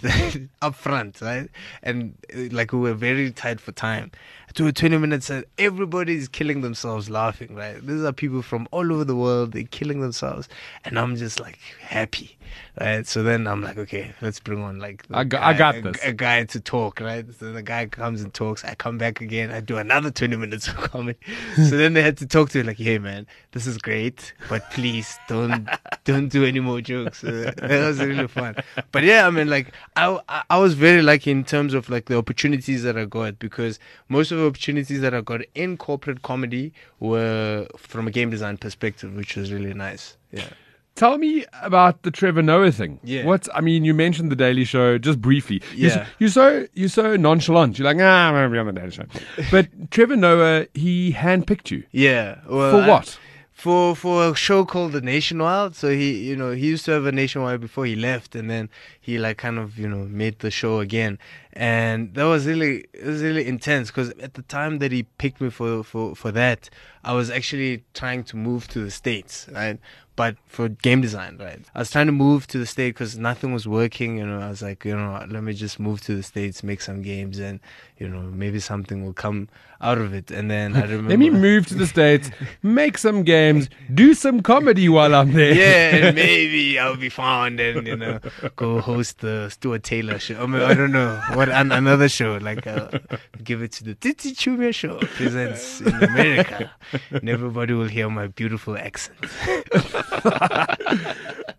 up 0.62 0.76
front, 0.76 1.22
right? 1.22 1.50
And 1.82 2.16
uh, 2.34 2.50
like 2.52 2.72
we 2.72 2.80
were 2.80 2.94
very 2.94 3.32
tight 3.32 3.60
for 3.60 3.72
time. 3.72 4.12
Do 4.54 4.66
a 4.66 4.72
20 4.74 4.98
minute 4.98 5.22
set. 5.24 5.46
Everybody's 5.60 6.28
killing 6.28 6.62
themselves 6.62 7.10
laughing, 7.12 7.54
right? 7.54 7.86
These 7.86 8.02
are 8.04 8.12
people 8.14 8.42
from 8.42 8.68
all 8.72 8.92
over 8.92 9.04
the 9.04 9.16
world. 9.16 9.52
They're 9.52 9.64
killing 9.66 10.00
themselves. 10.02 10.50
And 10.84 10.98
I'm 10.98 11.16
just 11.16 11.40
like 11.40 11.60
happy, 11.80 12.38
right? 12.82 13.06
So 13.06 13.22
then 13.22 13.46
I'm 13.46 13.62
like, 13.62 13.78
okay, 13.78 14.14
let's 14.20 14.40
bring 14.40 14.64
on 14.64 14.80
like 14.80 15.04
I 15.12 15.26
got- 15.26 15.44
I 15.44 15.54
got 15.54 15.76
a- 15.76 15.82
this. 15.82 16.04
a 16.04 16.12
guy 16.12 16.44
to 16.46 16.60
talk, 16.60 17.00
right? 17.02 17.24
So 17.40 17.52
the 17.54 17.62
guy 17.62 17.86
comes 17.86 18.22
and 18.24 18.34
talks. 18.34 18.64
I 18.66 18.74
come 18.74 18.98
back 18.98 19.22
again. 19.22 19.52
I 19.52 19.60
do 19.60 19.78
another 19.78 20.10
20 20.10 20.38
minutes 20.38 20.68
of 20.70 20.76
comedy. 20.78 21.20
so 21.56 21.78
then 21.78 21.94
they 21.94 22.02
had 22.02 22.18
to 22.18 22.26
talk 22.26 22.50
to 22.52 22.58
me 22.60 22.64
like, 22.64 22.78
hey 22.78 22.98
man, 22.98 23.28
this 23.52 23.68
is 23.68 23.78
great, 23.78 24.34
but 24.50 24.68
please 24.72 25.20
don't 25.28 25.70
don't 26.04 26.30
do 26.30 26.46
any 26.46 26.62
more 26.62 26.82
jokes. 26.82 27.24
Uh, 27.24 27.52
that 27.58 27.86
was 27.88 28.00
really 28.00 28.28
fun. 28.28 28.56
But 28.92 29.04
yeah, 29.04 29.28
I 29.28 29.30
mean, 29.30 29.50
like 29.52 29.72
I, 29.96 30.18
I 30.28 30.44
I 30.50 30.58
was 30.58 30.74
very 30.74 31.04
lucky 31.04 31.30
in 31.30 31.44
terms 31.44 31.76
of 31.76 31.90
like 31.92 32.06
the 32.06 32.18
opportunities 32.18 32.82
that 32.84 32.98
I 32.98 33.06
got 33.06 33.38
because 33.38 33.78
most 34.10 34.32
of 34.32 34.37
the 34.38 34.46
opportunities 34.48 35.02
that 35.02 35.14
I 35.14 35.22
got 35.22 35.42
in 35.56 35.78
corporate 35.78 36.22
comedy 36.22 36.74
were 37.00 37.68
from 37.78 38.08
a 38.08 38.12
game 38.12 38.30
design 38.30 38.58
perspective, 38.58 39.14
which 39.16 39.36
was 39.36 39.52
really 39.52 39.74
nice. 39.74 40.18
Yeah. 40.32 40.50
Tell 40.96 41.18
me 41.20 41.46
about 41.62 42.02
the 42.02 42.10
Trevor 42.10 42.42
Noah 42.42 42.72
thing. 42.72 43.00
Yeah. 43.04 43.24
What 43.26 43.48
I 43.54 43.62
mean, 43.62 43.86
you 43.86 43.94
mentioned 43.94 44.32
the 44.32 44.36
Daily 44.36 44.64
Show 44.66 44.98
just 44.98 45.22
briefly. 45.22 45.62
You're, 45.76 45.92
Yeah. 45.92 45.98
s- 46.00 46.08
you're 46.20 46.30
so 46.30 46.68
you're 46.74 46.90
so 46.90 47.16
nonchalant. 47.16 47.78
You're 47.78 47.86
like, 47.86 47.98
ah, 48.02 48.28
I'm 48.30 48.34
gonna 48.34 48.50
be 48.50 48.58
on 48.58 48.66
the 48.66 48.74
Daily 48.82 48.92
Show. 48.92 49.06
But 49.52 49.92
Trevor 49.92 50.16
Noah, 50.16 50.66
he 50.74 51.14
handpicked 51.14 51.70
you 51.70 51.84
Yeah. 51.92 52.40
Well, 52.50 52.72
for 52.72 52.82
I- 52.82 52.88
what? 52.88 53.20
for 53.54 53.96
for 53.96 54.32
a 54.32 54.36
show 54.36 54.66
called 54.66 54.92
the 54.94 55.02
Nationwide. 55.02 55.76
So 55.76 55.90
he, 55.90 56.14
you 56.30 56.36
know, 56.36 56.52
he 56.52 56.66
used 56.68 56.86
to 56.86 56.92
have 56.92 57.06
a 57.06 57.12
Nationwide 57.12 57.60
before 57.62 57.86
he 57.86 57.96
left, 57.96 58.36
and 58.36 58.50
then 58.50 58.68
he 59.00 59.20
like 59.20 59.38
kind 59.38 59.60
of 59.60 59.78
you 59.78 59.88
know 59.88 60.04
made 60.24 60.40
the 60.40 60.50
show 60.50 60.80
again, 60.80 61.20
and 61.58 62.14
that 62.14 62.26
was 62.26 62.46
really 62.46 62.86
it 62.94 63.04
was 63.04 63.24
really 63.24 63.48
intense 63.48 63.90
because 63.90 64.12
at 64.20 64.36
the 64.36 64.44
time 64.44 64.78
that 64.78 64.92
he 64.92 65.04
picked 65.18 65.42
me 65.42 65.50
for 65.50 65.84
for 65.84 66.16
for 66.16 66.32
that, 66.32 66.70
I 67.04 67.14
was 67.14 67.32
actually 67.32 67.84
trying 67.96 68.24
to 68.26 68.38
move 68.38 68.68
to 68.70 68.80
the 68.80 68.92
states, 68.92 69.48
right? 69.52 69.80
But 70.16 70.36
for 70.48 70.70
game 70.70 71.02
design, 71.02 71.38
right? 71.40 71.60
I 71.74 71.80
was 71.80 71.90
trying 71.92 72.08
to 72.08 72.12
move 72.12 72.46
to 72.48 72.60
the 72.60 72.66
state 72.66 72.94
because 72.94 73.18
nothing 73.18 73.54
was 73.54 73.68
working. 73.68 74.18
You 74.18 74.26
know, 74.28 74.40
I 74.40 74.50
was 74.50 74.62
like, 74.62 74.86
you 74.86 74.96
know, 74.96 75.26
let 75.30 75.44
me 75.44 75.54
just 75.54 75.80
move 75.80 76.02
to 76.02 76.16
the 76.16 76.24
states, 76.24 76.64
make 76.64 76.82
some 76.82 77.02
games, 77.02 77.40
and 77.40 77.60
you 77.98 78.08
know, 78.08 78.22
maybe 78.22 78.60
something 78.60 79.04
will 79.04 79.14
come 79.14 79.48
out 79.82 79.98
of 79.98 80.14
it. 80.14 80.32
And 80.32 80.50
then 80.50 80.76
I 80.76 80.82
remember, 80.82 81.10
Let 81.10 81.20
me 81.20 81.30
move 81.30 81.68
to 81.68 81.76
the 81.76 81.88
States, 81.88 82.32
make 82.64 82.98
some 82.98 83.24
games, 83.24 83.70
do 83.94 84.14
some 84.14 84.42
comedy 84.42 84.90
while 84.90 85.14
I'm 85.14 85.34
there. 85.34 85.54
yeah, 85.54 85.96
and 86.08 86.16
maybe 86.16 86.80
I'll 86.80 86.98
be 86.98 87.10
found 87.10 87.60
and 87.60 87.86
you 87.88 87.96
know 87.96 88.20
go 88.56 88.82
host 88.82 89.20
the 89.20 89.50
Stuart 89.50 89.84
Taylor 89.84 90.20
show. 90.20 90.42
I, 90.42 90.46
mean, 90.46 90.62
I 90.62 90.74
don't 90.74 90.92
know 90.92 91.22
what 91.34 91.47
an, 91.48 91.72
another 91.72 92.10
show 92.10 92.38
like 92.42 92.66
uh, 92.68 92.90
give 93.44 93.62
it 93.62 93.72
to 93.74 93.84
the 93.84 93.96
Titi 93.96 94.32
Chumia 94.34 94.74
show 94.74 94.98
presents 95.16 95.82
in 95.82 96.04
America, 96.04 96.72
and 97.12 97.28
everybody 97.30 97.74
will 97.74 97.88
hear 97.88 98.10
my 98.10 98.28
beautiful 98.28 98.78
accent. 98.78 99.18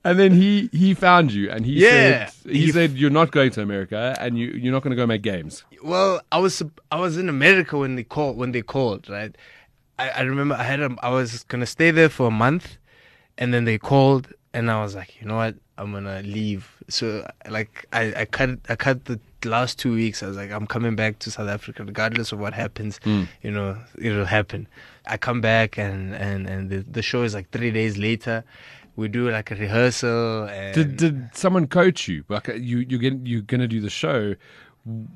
And 0.05 0.19
then 0.19 0.33
he 0.33 0.71
he 0.73 0.95
found 0.95 1.33
you 1.33 1.51
and 1.51 1.67
he 1.67 1.73
Yeah. 1.83 2.27
said 2.31 2.53
he, 2.53 2.59
He- 2.67 2.73
said 2.73 2.93
you're 2.93 3.11
not 3.11 3.31
going 3.31 3.51
to 3.53 3.63
America 3.63 4.17
and 4.21 4.39
you 4.39 4.49
you're 4.49 4.73
not 4.73 4.83
going 4.83 4.93
to 4.93 4.97
go 4.97 5.07
make 5.07 5.23
games. 5.23 5.65
Well, 5.83 6.21
I 6.33 6.39
was 6.39 6.63
I 6.91 6.99
was 6.99 7.19
in 7.19 7.29
America 7.29 7.77
when 7.77 7.97
they 7.97 8.05
called 8.05 8.37
when 8.37 8.53
they 8.53 8.63
called 8.63 9.09
right. 9.11 9.35
I, 9.99 10.11
I 10.11 10.21
remember 10.23 10.55
I 10.55 10.63
had 10.63 10.81
a, 10.81 10.95
I 11.03 11.11
was 11.11 11.43
gonna 11.45 11.67
stay 11.67 11.91
there 11.91 12.09
for 12.09 12.29
a 12.29 12.31
month, 12.31 12.79
and 13.37 13.53
then 13.53 13.65
they 13.65 13.77
called 13.77 14.33
and 14.55 14.71
I 14.71 14.81
was 14.83 14.95
like, 14.95 15.21
you 15.21 15.27
know 15.27 15.37
what, 15.37 15.57
I'm 15.77 15.93
gonna 15.93 16.23
leave. 16.23 16.77
So 16.89 17.27
like 17.51 17.87
I, 17.93 18.15
I 18.23 18.25
cut 18.25 18.51
I 18.69 18.77
cut 18.77 19.05
the 19.07 19.19
last 19.45 19.79
two 19.79 19.95
weeks, 19.95 20.23
I 20.23 20.27
was 20.27 20.37
like, 20.37 20.51
I'm 20.51 20.67
coming 20.67 20.97
back 20.97 21.19
to 21.21 21.31
South 21.31 21.49
Africa, 21.49 21.85
regardless 21.85 22.33
of 22.33 22.39
what 22.39 22.55
happens. 22.55 22.99
You 23.43 23.51
know, 23.51 23.77
it'll 23.99 24.25
happen. 24.25 24.67
I 25.07 25.17
come 25.17 25.41
back 25.41 25.79
and 25.79 26.15
and 26.15 26.49
and 26.49 26.71
the, 26.71 26.79
the 26.79 27.03
show 27.03 27.23
is 27.23 27.35
like 27.35 27.51
three 27.51 27.71
days 27.71 27.97
later. 27.97 28.45
We 28.97 29.07
do 29.09 29.31
like 29.31 29.51
a 29.53 29.55
rehearsal. 29.55 30.49
And 30.49 30.75
Did 30.75 30.97
did 30.97 31.31
someone 31.35 31.69
coach 31.69 32.09
you? 32.09 32.25
Like 32.29 32.49
uh, 32.49 32.55
you 32.55 32.79
you 32.79 32.99
get 32.99 33.15
you're 33.25 33.43
gonna 33.43 33.69
do 33.69 33.81
the 33.81 33.91
show. 33.91 34.35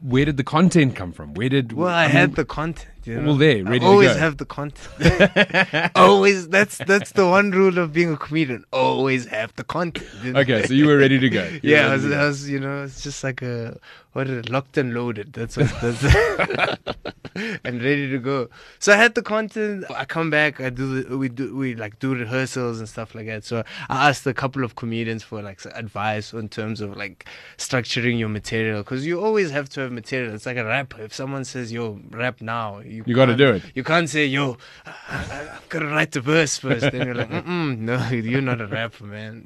Where 0.03 0.25
did 0.25 0.37
the 0.37 0.45
content 0.45 0.95
come 0.97 1.13
from? 1.13 1.35
Where 1.35 1.49
did 1.49 1.73
well, 1.73 1.89
I, 1.95 2.07
mean, 2.07 2.13
had 2.13 2.37
the 2.37 2.45
content. 2.45 2.92
You 3.05 3.21
know? 3.21 3.27
Well, 3.29 3.37
there, 3.37 3.65
ready 3.65 3.77
I 3.77 3.79
to 3.81 3.85
always 3.87 4.13
go. 4.13 4.19
have 4.19 4.37
the 4.37 4.45
content. 4.45 5.91
always. 5.97 6.49
That's 6.49 6.79
that's 6.79 7.13
the 7.13 7.27
one 7.27 7.51
rule 7.51 7.79
of 7.79 7.93
being 7.93 8.13
a 8.13 8.17
comedian. 8.17 8.65
Always 8.73 9.27
have 9.27 9.55
the 9.57 9.65
content. 9.65 10.09
you 10.23 10.33
know? 10.33 10.41
Okay, 10.41 10.65
so 10.67 10.75
you 10.75 10.87
were 10.87 10.99
ready 10.99 11.19
to 11.19 11.29
go. 11.29 11.43
You 11.63 11.75
Yeah, 11.75 11.89
I 11.89 11.95
was, 11.95 12.07
go. 12.07 12.13
I 12.13 12.27
was, 12.27 12.49
you 12.49 12.61
know, 12.61 12.85
it's 12.85 13.03
just 13.03 13.25
like 13.25 13.43
a 13.43 13.79
what 14.13 14.29
is 14.29 14.39
it, 14.39 14.51
locked 14.51 14.77
and 14.77 14.93
loaded. 14.95 15.33
That's 15.33 15.57
what 15.57 15.73
that's 15.81 16.03
and 17.35 17.83
ready 17.83 18.11
to 18.11 18.19
go. 18.19 18.49
So 18.79 18.93
I 18.93 18.97
had 18.97 19.15
the 19.15 19.23
content. 19.23 19.85
I 19.91 20.05
come 20.05 20.29
back. 20.29 20.61
I 20.61 20.71
do 20.71 21.03
the, 21.03 21.17
we 21.17 21.29
do 21.29 21.57
we 21.57 21.75
like 21.75 21.99
do 21.99 22.15
rehearsals 22.15 22.79
and 22.79 22.89
stuff 22.89 23.15
like 23.15 23.27
that. 23.27 23.45
So 23.45 23.65
I 23.89 24.09
asked 24.11 24.27
a 24.27 24.35
couple 24.35 24.65
of 24.65 24.77
comedians 24.77 25.23
for 25.23 25.41
like 25.41 25.65
advice 25.75 26.33
in 26.33 26.49
terms 26.51 26.81
of 26.81 26.97
like 26.97 27.27
structuring 27.57 28.19
your 28.19 28.29
material 28.29 28.83
because 28.83 29.07
you 29.07 29.21
always 29.21 29.51
have 29.51 29.69
to 29.71 29.81
have 29.81 29.93
material. 29.93 30.35
It's 30.35 30.47
like 30.47 30.59
a 30.59 30.65
rap. 30.65 30.95
If 30.99 31.15
someone 31.15 31.45
says 31.45 31.73
yo 31.73 31.99
rap 32.11 32.43
now, 32.43 32.81
you 32.93 33.05
You 33.07 33.15
gotta 33.15 33.37
do 33.37 33.51
it. 33.53 33.63
You 33.75 33.85
can't 33.85 34.09
say 34.09 34.27
yo. 34.27 34.57
I, 34.87 35.49
I've 35.57 35.69
got 35.69 35.81
to 35.81 35.87
write 35.87 36.13
the 36.13 36.21
verse 36.21 36.59
first. 36.59 36.91
Then 36.93 37.07
you're 37.07 37.15
like, 37.15 37.31
Mm-mm, 37.39 37.79
no, 37.79 38.09
you're 38.09 38.41
not 38.41 38.61
a 38.61 38.67
rapper, 38.67 39.05
man. 39.05 39.45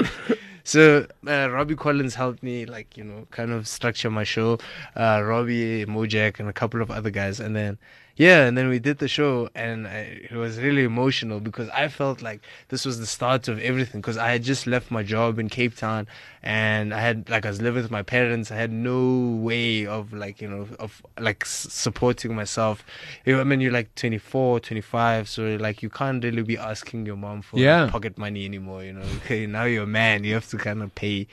So 0.65 1.07
uh, 1.27 1.49
Robby 1.51 1.77
Collins 1.77 2.17
helped 2.17 2.43
me, 2.43 2.67
like 2.67 2.97
you 2.97 3.05
know, 3.05 3.27
kind 3.31 3.53
of 3.53 3.69
structure 3.69 4.11
my 4.11 4.25
show. 4.25 4.59
Uh, 4.97 5.23
Robbie 5.25 5.85
Mojak 5.87 6.41
and 6.41 6.49
a 6.49 6.53
couple 6.53 6.83
of 6.83 6.91
other 6.91 7.11
guys, 7.11 7.39
and 7.39 7.55
then 7.55 7.79
yeah, 8.17 8.47
and 8.47 8.57
then 8.57 8.69
we 8.69 8.79
did 8.79 8.99
the 8.99 9.09
show, 9.09 9.51
and 9.55 9.87
I, 9.87 9.99
it 10.31 10.33
was 10.33 10.59
really 10.59 10.85
emotional 10.85 11.39
because 11.39 11.69
I 11.69 11.89
felt 11.89 12.23
like 12.23 12.41
this 12.69 12.85
was 12.87 12.99
the 12.99 13.07
start 13.07 13.47
of 13.49 13.59
everything. 13.61 14.01
Because 14.01 14.17
I 14.17 14.31
had 14.33 14.43
just 14.43 14.67
left 14.67 14.91
my 14.91 15.03
job 15.03 15.39
in 15.39 15.49
Cape 15.51 15.77
Town, 15.77 16.07
and 16.43 16.95
I 16.95 17.01
had 17.01 17.29
like 17.29 17.45
I 17.45 17.51
was 17.51 17.61
living 17.61 17.83
with 17.83 17.91
my 17.91 18.03
parents. 18.03 18.51
I 18.51 18.57
had 18.57 18.73
no 18.73 19.37
way 19.43 19.87
of 19.87 20.13
like 20.15 20.41
you 20.41 20.49
know 20.49 20.67
of 20.79 21.03
like 21.21 21.43
s- 21.45 21.67
supporting 21.71 22.35
myself. 22.35 22.85
You 23.27 23.35
know, 23.35 23.41
I 23.41 23.45
mean, 23.45 23.61
you're 23.61 23.73
like 23.73 23.95
24, 23.97 24.61
25, 24.61 25.29
so 25.29 25.57
like 25.61 25.83
you 25.83 25.91
can't 25.91 26.25
really 26.25 26.43
be 26.43 26.57
asking 26.57 27.05
your 27.07 27.17
mom 27.17 27.43
for 27.43 27.59
Yeah. 27.59 27.89
pocket 27.91 28.17
money 28.17 28.45
anymore. 28.47 28.83
You 28.83 28.95
know, 28.95 29.05
okay, 29.25 29.47
now 29.47 29.65
you're 29.65 29.85
a 29.85 29.87
man, 29.87 30.25
you 30.25 30.35
have 30.35 30.49
to 30.49 30.57
kind 30.57 30.83
of 30.83 30.95
pay, 30.95 31.27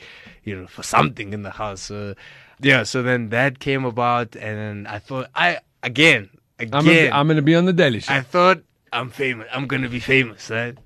you 0.43 0.59
know, 0.59 0.67
for 0.67 0.83
something 0.83 1.31
in 1.31 1.43
the 1.43 1.51
house. 1.51 1.81
So 1.81 2.15
yeah, 2.59 2.83
so 2.83 3.01
then 3.01 3.29
that 3.29 3.59
came 3.59 3.85
about, 3.85 4.35
and 4.35 4.87
I 4.87 4.99
thought 4.99 5.29
I 5.33 5.59
again, 5.81 6.29
I'm, 6.59 6.67
again, 6.67 7.09
gonna, 7.09 7.19
I'm 7.19 7.27
gonna 7.27 7.41
be 7.41 7.55
on 7.55 7.65
the 7.65 7.73
Daily 7.73 7.99
Show. 7.99 8.13
I 8.13 8.21
thought 8.21 8.61
I'm 8.91 9.09
famous. 9.09 9.47
I'm 9.51 9.67
gonna 9.67 9.89
be 9.89 9.99
famous, 9.99 10.49
right? 10.49 10.77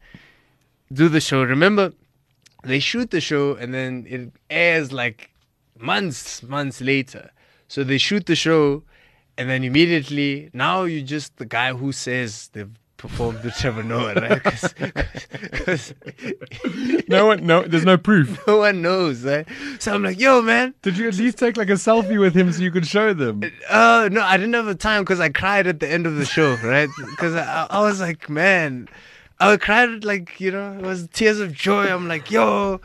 Do 0.91 1.09
the 1.09 1.19
show. 1.19 1.43
Remember, 1.43 1.91
they 2.63 2.79
shoot 2.79 3.11
the 3.11 3.21
show 3.21 3.55
and 3.55 3.73
then 3.73 4.05
it 4.07 4.31
airs 4.49 4.91
like 4.91 5.31
months, 5.77 6.41
months 6.43 6.81
later. 6.81 7.31
So 7.67 7.83
they 7.83 7.97
shoot 7.97 8.25
the 8.25 8.35
show, 8.35 8.83
and 9.37 9.49
then 9.49 9.63
immediately 9.63 10.49
now 10.53 10.83
you're 10.83 11.05
just 11.05 11.35
the 11.37 11.45
guy 11.45 11.73
who 11.73 11.91
says 11.91 12.49
they've 12.53 12.71
performed 12.97 13.41
the 13.43 13.51
Trevor 13.51 13.83
Noah, 13.83 14.15
right? 14.15 14.43
'Cause- 14.43 14.73
'cause 15.51 15.93
no 17.07 17.27
one, 17.27 17.45
no, 17.45 17.61
there's 17.63 17.85
no 17.85 17.97
proof. 17.97 18.39
no 18.47 18.57
one 18.57 18.81
knows, 18.81 19.23
right? 19.23 19.47
So 19.79 19.93
I'm 19.93 20.03
like, 20.03 20.19
yo, 20.19 20.41
man. 20.41 20.73
Did 20.81 20.97
you 20.97 21.07
at 21.07 21.15
least 21.17 21.37
take 21.37 21.57
like 21.57 21.69
a 21.69 21.73
selfie 21.73 22.19
with 22.19 22.35
him 22.35 22.51
so 22.51 22.61
you 22.61 22.71
could 22.71 22.87
show 22.87 23.13
them? 23.13 23.41
Uh, 23.69 24.09
no, 24.11 24.21
I 24.21 24.37
didn't 24.37 24.53
have 24.53 24.65
the 24.65 24.75
time 24.75 25.03
because 25.03 25.19
I 25.19 25.29
cried 25.29 25.67
at 25.67 25.79
the 25.79 25.89
end 25.89 26.05
of 26.07 26.15
the 26.15 26.25
show, 26.25 26.55
right? 26.63 26.89
Because 27.11 27.35
I, 27.35 27.67
I 27.69 27.81
was 27.81 27.99
like, 28.01 28.29
man, 28.29 28.87
I 29.39 29.55
cried 29.57 30.03
like 30.03 30.39
you 30.39 30.51
know, 30.51 30.73
it 30.73 30.81
was 30.81 31.07
tears 31.13 31.39
of 31.39 31.53
joy. 31.53 31.87
I'm 31.93 32.07
like, 32.07 32.31
yo, 32.31 32.81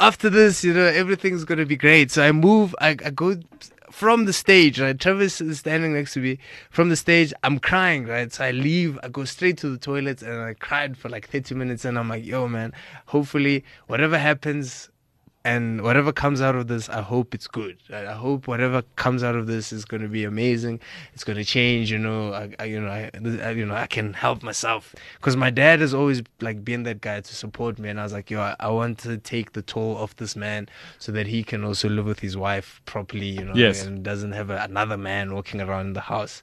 after 0.00 0.28
this, 0.28 0.64
you 0.64 0.74
know, 0.74 0.84
everything's 0.84 1.44
gonna 1.44 1.66
be 1.66 1.76
great. 1.76 2.10
So 2.10 2.24
I 2.24 2.32
move, 2.32 2.74
I, 2.80 2.90
I 3.04 3.10
go 3.10 3.36
from 3.94 4.24
the 4.24 4.32
stage, 4.32 4.80
right? 4.80 4.98
Travis 4.98 5.40
is 5.40 5.60
standing 5.60 5.94
next 5.94 6.14
to 6.14 6.20
me. 6.20 6.36
From 6.68 6.88
the 6.88 6.96
stage, 6.96 7.32
I'm 7.44 7.60
crying, 7.60 8.06
right? 8.06 8.32
So 8.32 8.44
I 8.44 8.50
leave, 8.50 8.98
I 9.04 9.08
go 9.08 9.24
straight 9.24 9.56
to 9.58 9.68
the 9.68 9.78
toilets, 9.78 10.20
and 10.20 10.34
I 10.42 10.54
cried 10.54 10.96
for 10.98 11.08
like 11.08 11.28
30 11.28 11.54
minutes. 11.54 11.84
And 11.84 11.96
I'm 11.96 12.08
like, 12.08 12.26
yo, 12.26 12.48
man, 12.48 12.72
hopefully, 13.06 13.62
whatever 13.86 14.18
happens, 14.18 14.90
and 15.46 15.82
whatever 15.82 16.10
comes 16.10 16.40
out 16.40 16.54
of 16.54 16.68
this, 16.68 16.88
I 16.88 17.02
hope 17.02 17.34
it's 17.34 17.46
good. 17.46 17.76
I 17.92 18.12
hope 18.14 18.46
whatever 18.48 18.80
comes 18.96 19.22
out 19.22 19.34
of 19.34 19.46
this 19.46 19.72
is 19.72 19.84
going 19.84 20.00
to 20.02 20.08
be 20.08 20.24
amazing. 20.24 20.80
It's 21.12 21.22
going 21.22 21.36
to 21.36 21.44
change. 21.44 21.92
You 21.92 21.98
know, 21.98 22.32
I, 22.32 22.54
I 22.58 22.64
you 22.64 22.80
know, 22.80 22.88
I, 22.88 23.10
I, 23.42 23.50
you 23.50 23.66
know, 23.66 23.74
I 23.74 23.86
can 23.86 24.14
help 24.14 24.42
myself 24.42 24.94
because 25.16 25.36
my 25.36 25.50
dad 25.50 25.80
has 25.80 25.92
always 25.92 26.22
like 26.40 26.64
been 26.64 26.84
that 26.84 27.02
guy 27.02 27.20
to 27.20 27.34
support 27.34 27.78
me, 27.78 27.90
and 27.90 28.00
I 28.00 28.04
was 28.04 28.12
like, 28.14 28.30
yo, 28.30 28.40
I, 28.40 28.56
I 28.58 28.70
want 28.70 28.98
to 29.00 29.18
take 29.18 29.52
the 29.52 29.62
toll 29.62 29.96
off 29.96 30.16
this 30.16 30.34
man 30.34 30.68
so 30.98 31.12
that 31.12 31.26
he 31.26 31.44
can 31.44 31.62
also 31.62 31.88
live 31.90 32.06
with 32.06 32.20
his 32.20 32.36
wife 32.36 32.80
properly. 32.86 33.26
You 33.28 33.44
know, 33.44 33.54
Yes. 33.54 33.84
and 33.84 34.02
doesn't 34.02 34.32
have 34.32 34.48
a, 34.50 34.56
another 34.62 34.96
man 34.96 35.34
walking 35.34 35.60
around 35.60 35.92
the 35.92 36.00
house. 36.00 36.42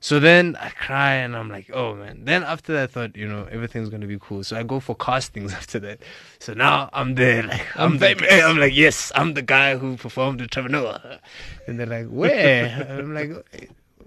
So 0.00 0.20
then 0.20 0.56
I 0.60 0.68
cry 0.70 1.14
and 1.14 1.36
I'm 1.36 1.48
like, 1.48 1.70
oh 1.72 1.94
man. 1.94 2.24
Then 2.24 2.44
after 2.44 2.72
that, 2.74 2.82
I 2.84 2.86
thought, 2.86 3.16
you 3.16 3.26
know, 3.26 3.48
everything's 3.50 3.88
gonna 3.88 4.06
be 4.06 4.18
cool. 4.20 4.44
So 4.44 4.56
I 4.56 4.62
go 4.62 4.78
for 4.80 4.94
castings 4.94 5.52
after 5.60 5.78
that. 5.80 6.00
So 6.38 6.54
now 6.54 6.88
I'm 6.92 7.14
there, 7.16 7.42
like 7.42 7.66
I'm, 7.76 7.92
I'm 7.92 7.98
the- 7.98 8.14
famous. 8.14 8.44
I'm 8.44 8.58
like, 8.58 8.74
yes, 8.74 9.10
I'm 9.14 9.34
the 9.34 9.42
guy 9.42 9.76
who 9.76 9.96
performed 9.96 10.40
the 10.40 10.46
Trevor 10.46 10.68
Noah. 10.68 11.20
And 11.66 11.78
they're 11.80 11.86
like, 11.86 12.06
where? 12.08 12.86
I'm 12.98 13.12
like, 13.12 13.32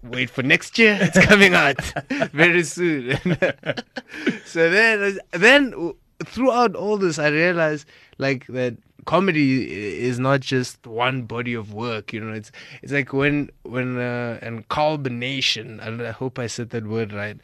wait 0.03 0.29
for 0.29 0.43
next 0.43 0.77
year. 0.79 0.98
It's 1.01 1.25
coming 1.25 1.53
out 1.53 1.75
very 2.31 2.63
soon. 2.63 3.17
so 4.45 4.69
then, 4.69 5.19
then 5.31 5.93
throughout 6.25 6.75
all 6.75 6.98
this, 6.98 7.19
I 7.19 7.27
realized 7.29 7.86
like 8.17 8.48
that 8.48 8.75
comedy 9.05 10.00
is 10.00 10.20
not 10.20 10.41
just 10.41 10.86
one 10.86 11.24
body 11.24 11.53
of 11.53 11.74
work. 11.74 12.13
You 12.13 12.22
know, 12.22 12.34
it's 12.34 12.51
it's 12.81 12.91
like 12.91 13.13
when 13.13 13.50
when 13.63 13.98
uh, 13.98 14.39
and 14.41 14.67
culmination. 14.70 15.79
and 15.79 16.01
I 16.01 16.12
hope 16.12 16.39
I 16.39 16.48
said 16.48 16.70
that 16.72 16.86
word 16.86 17.13
right. 17.13 17.38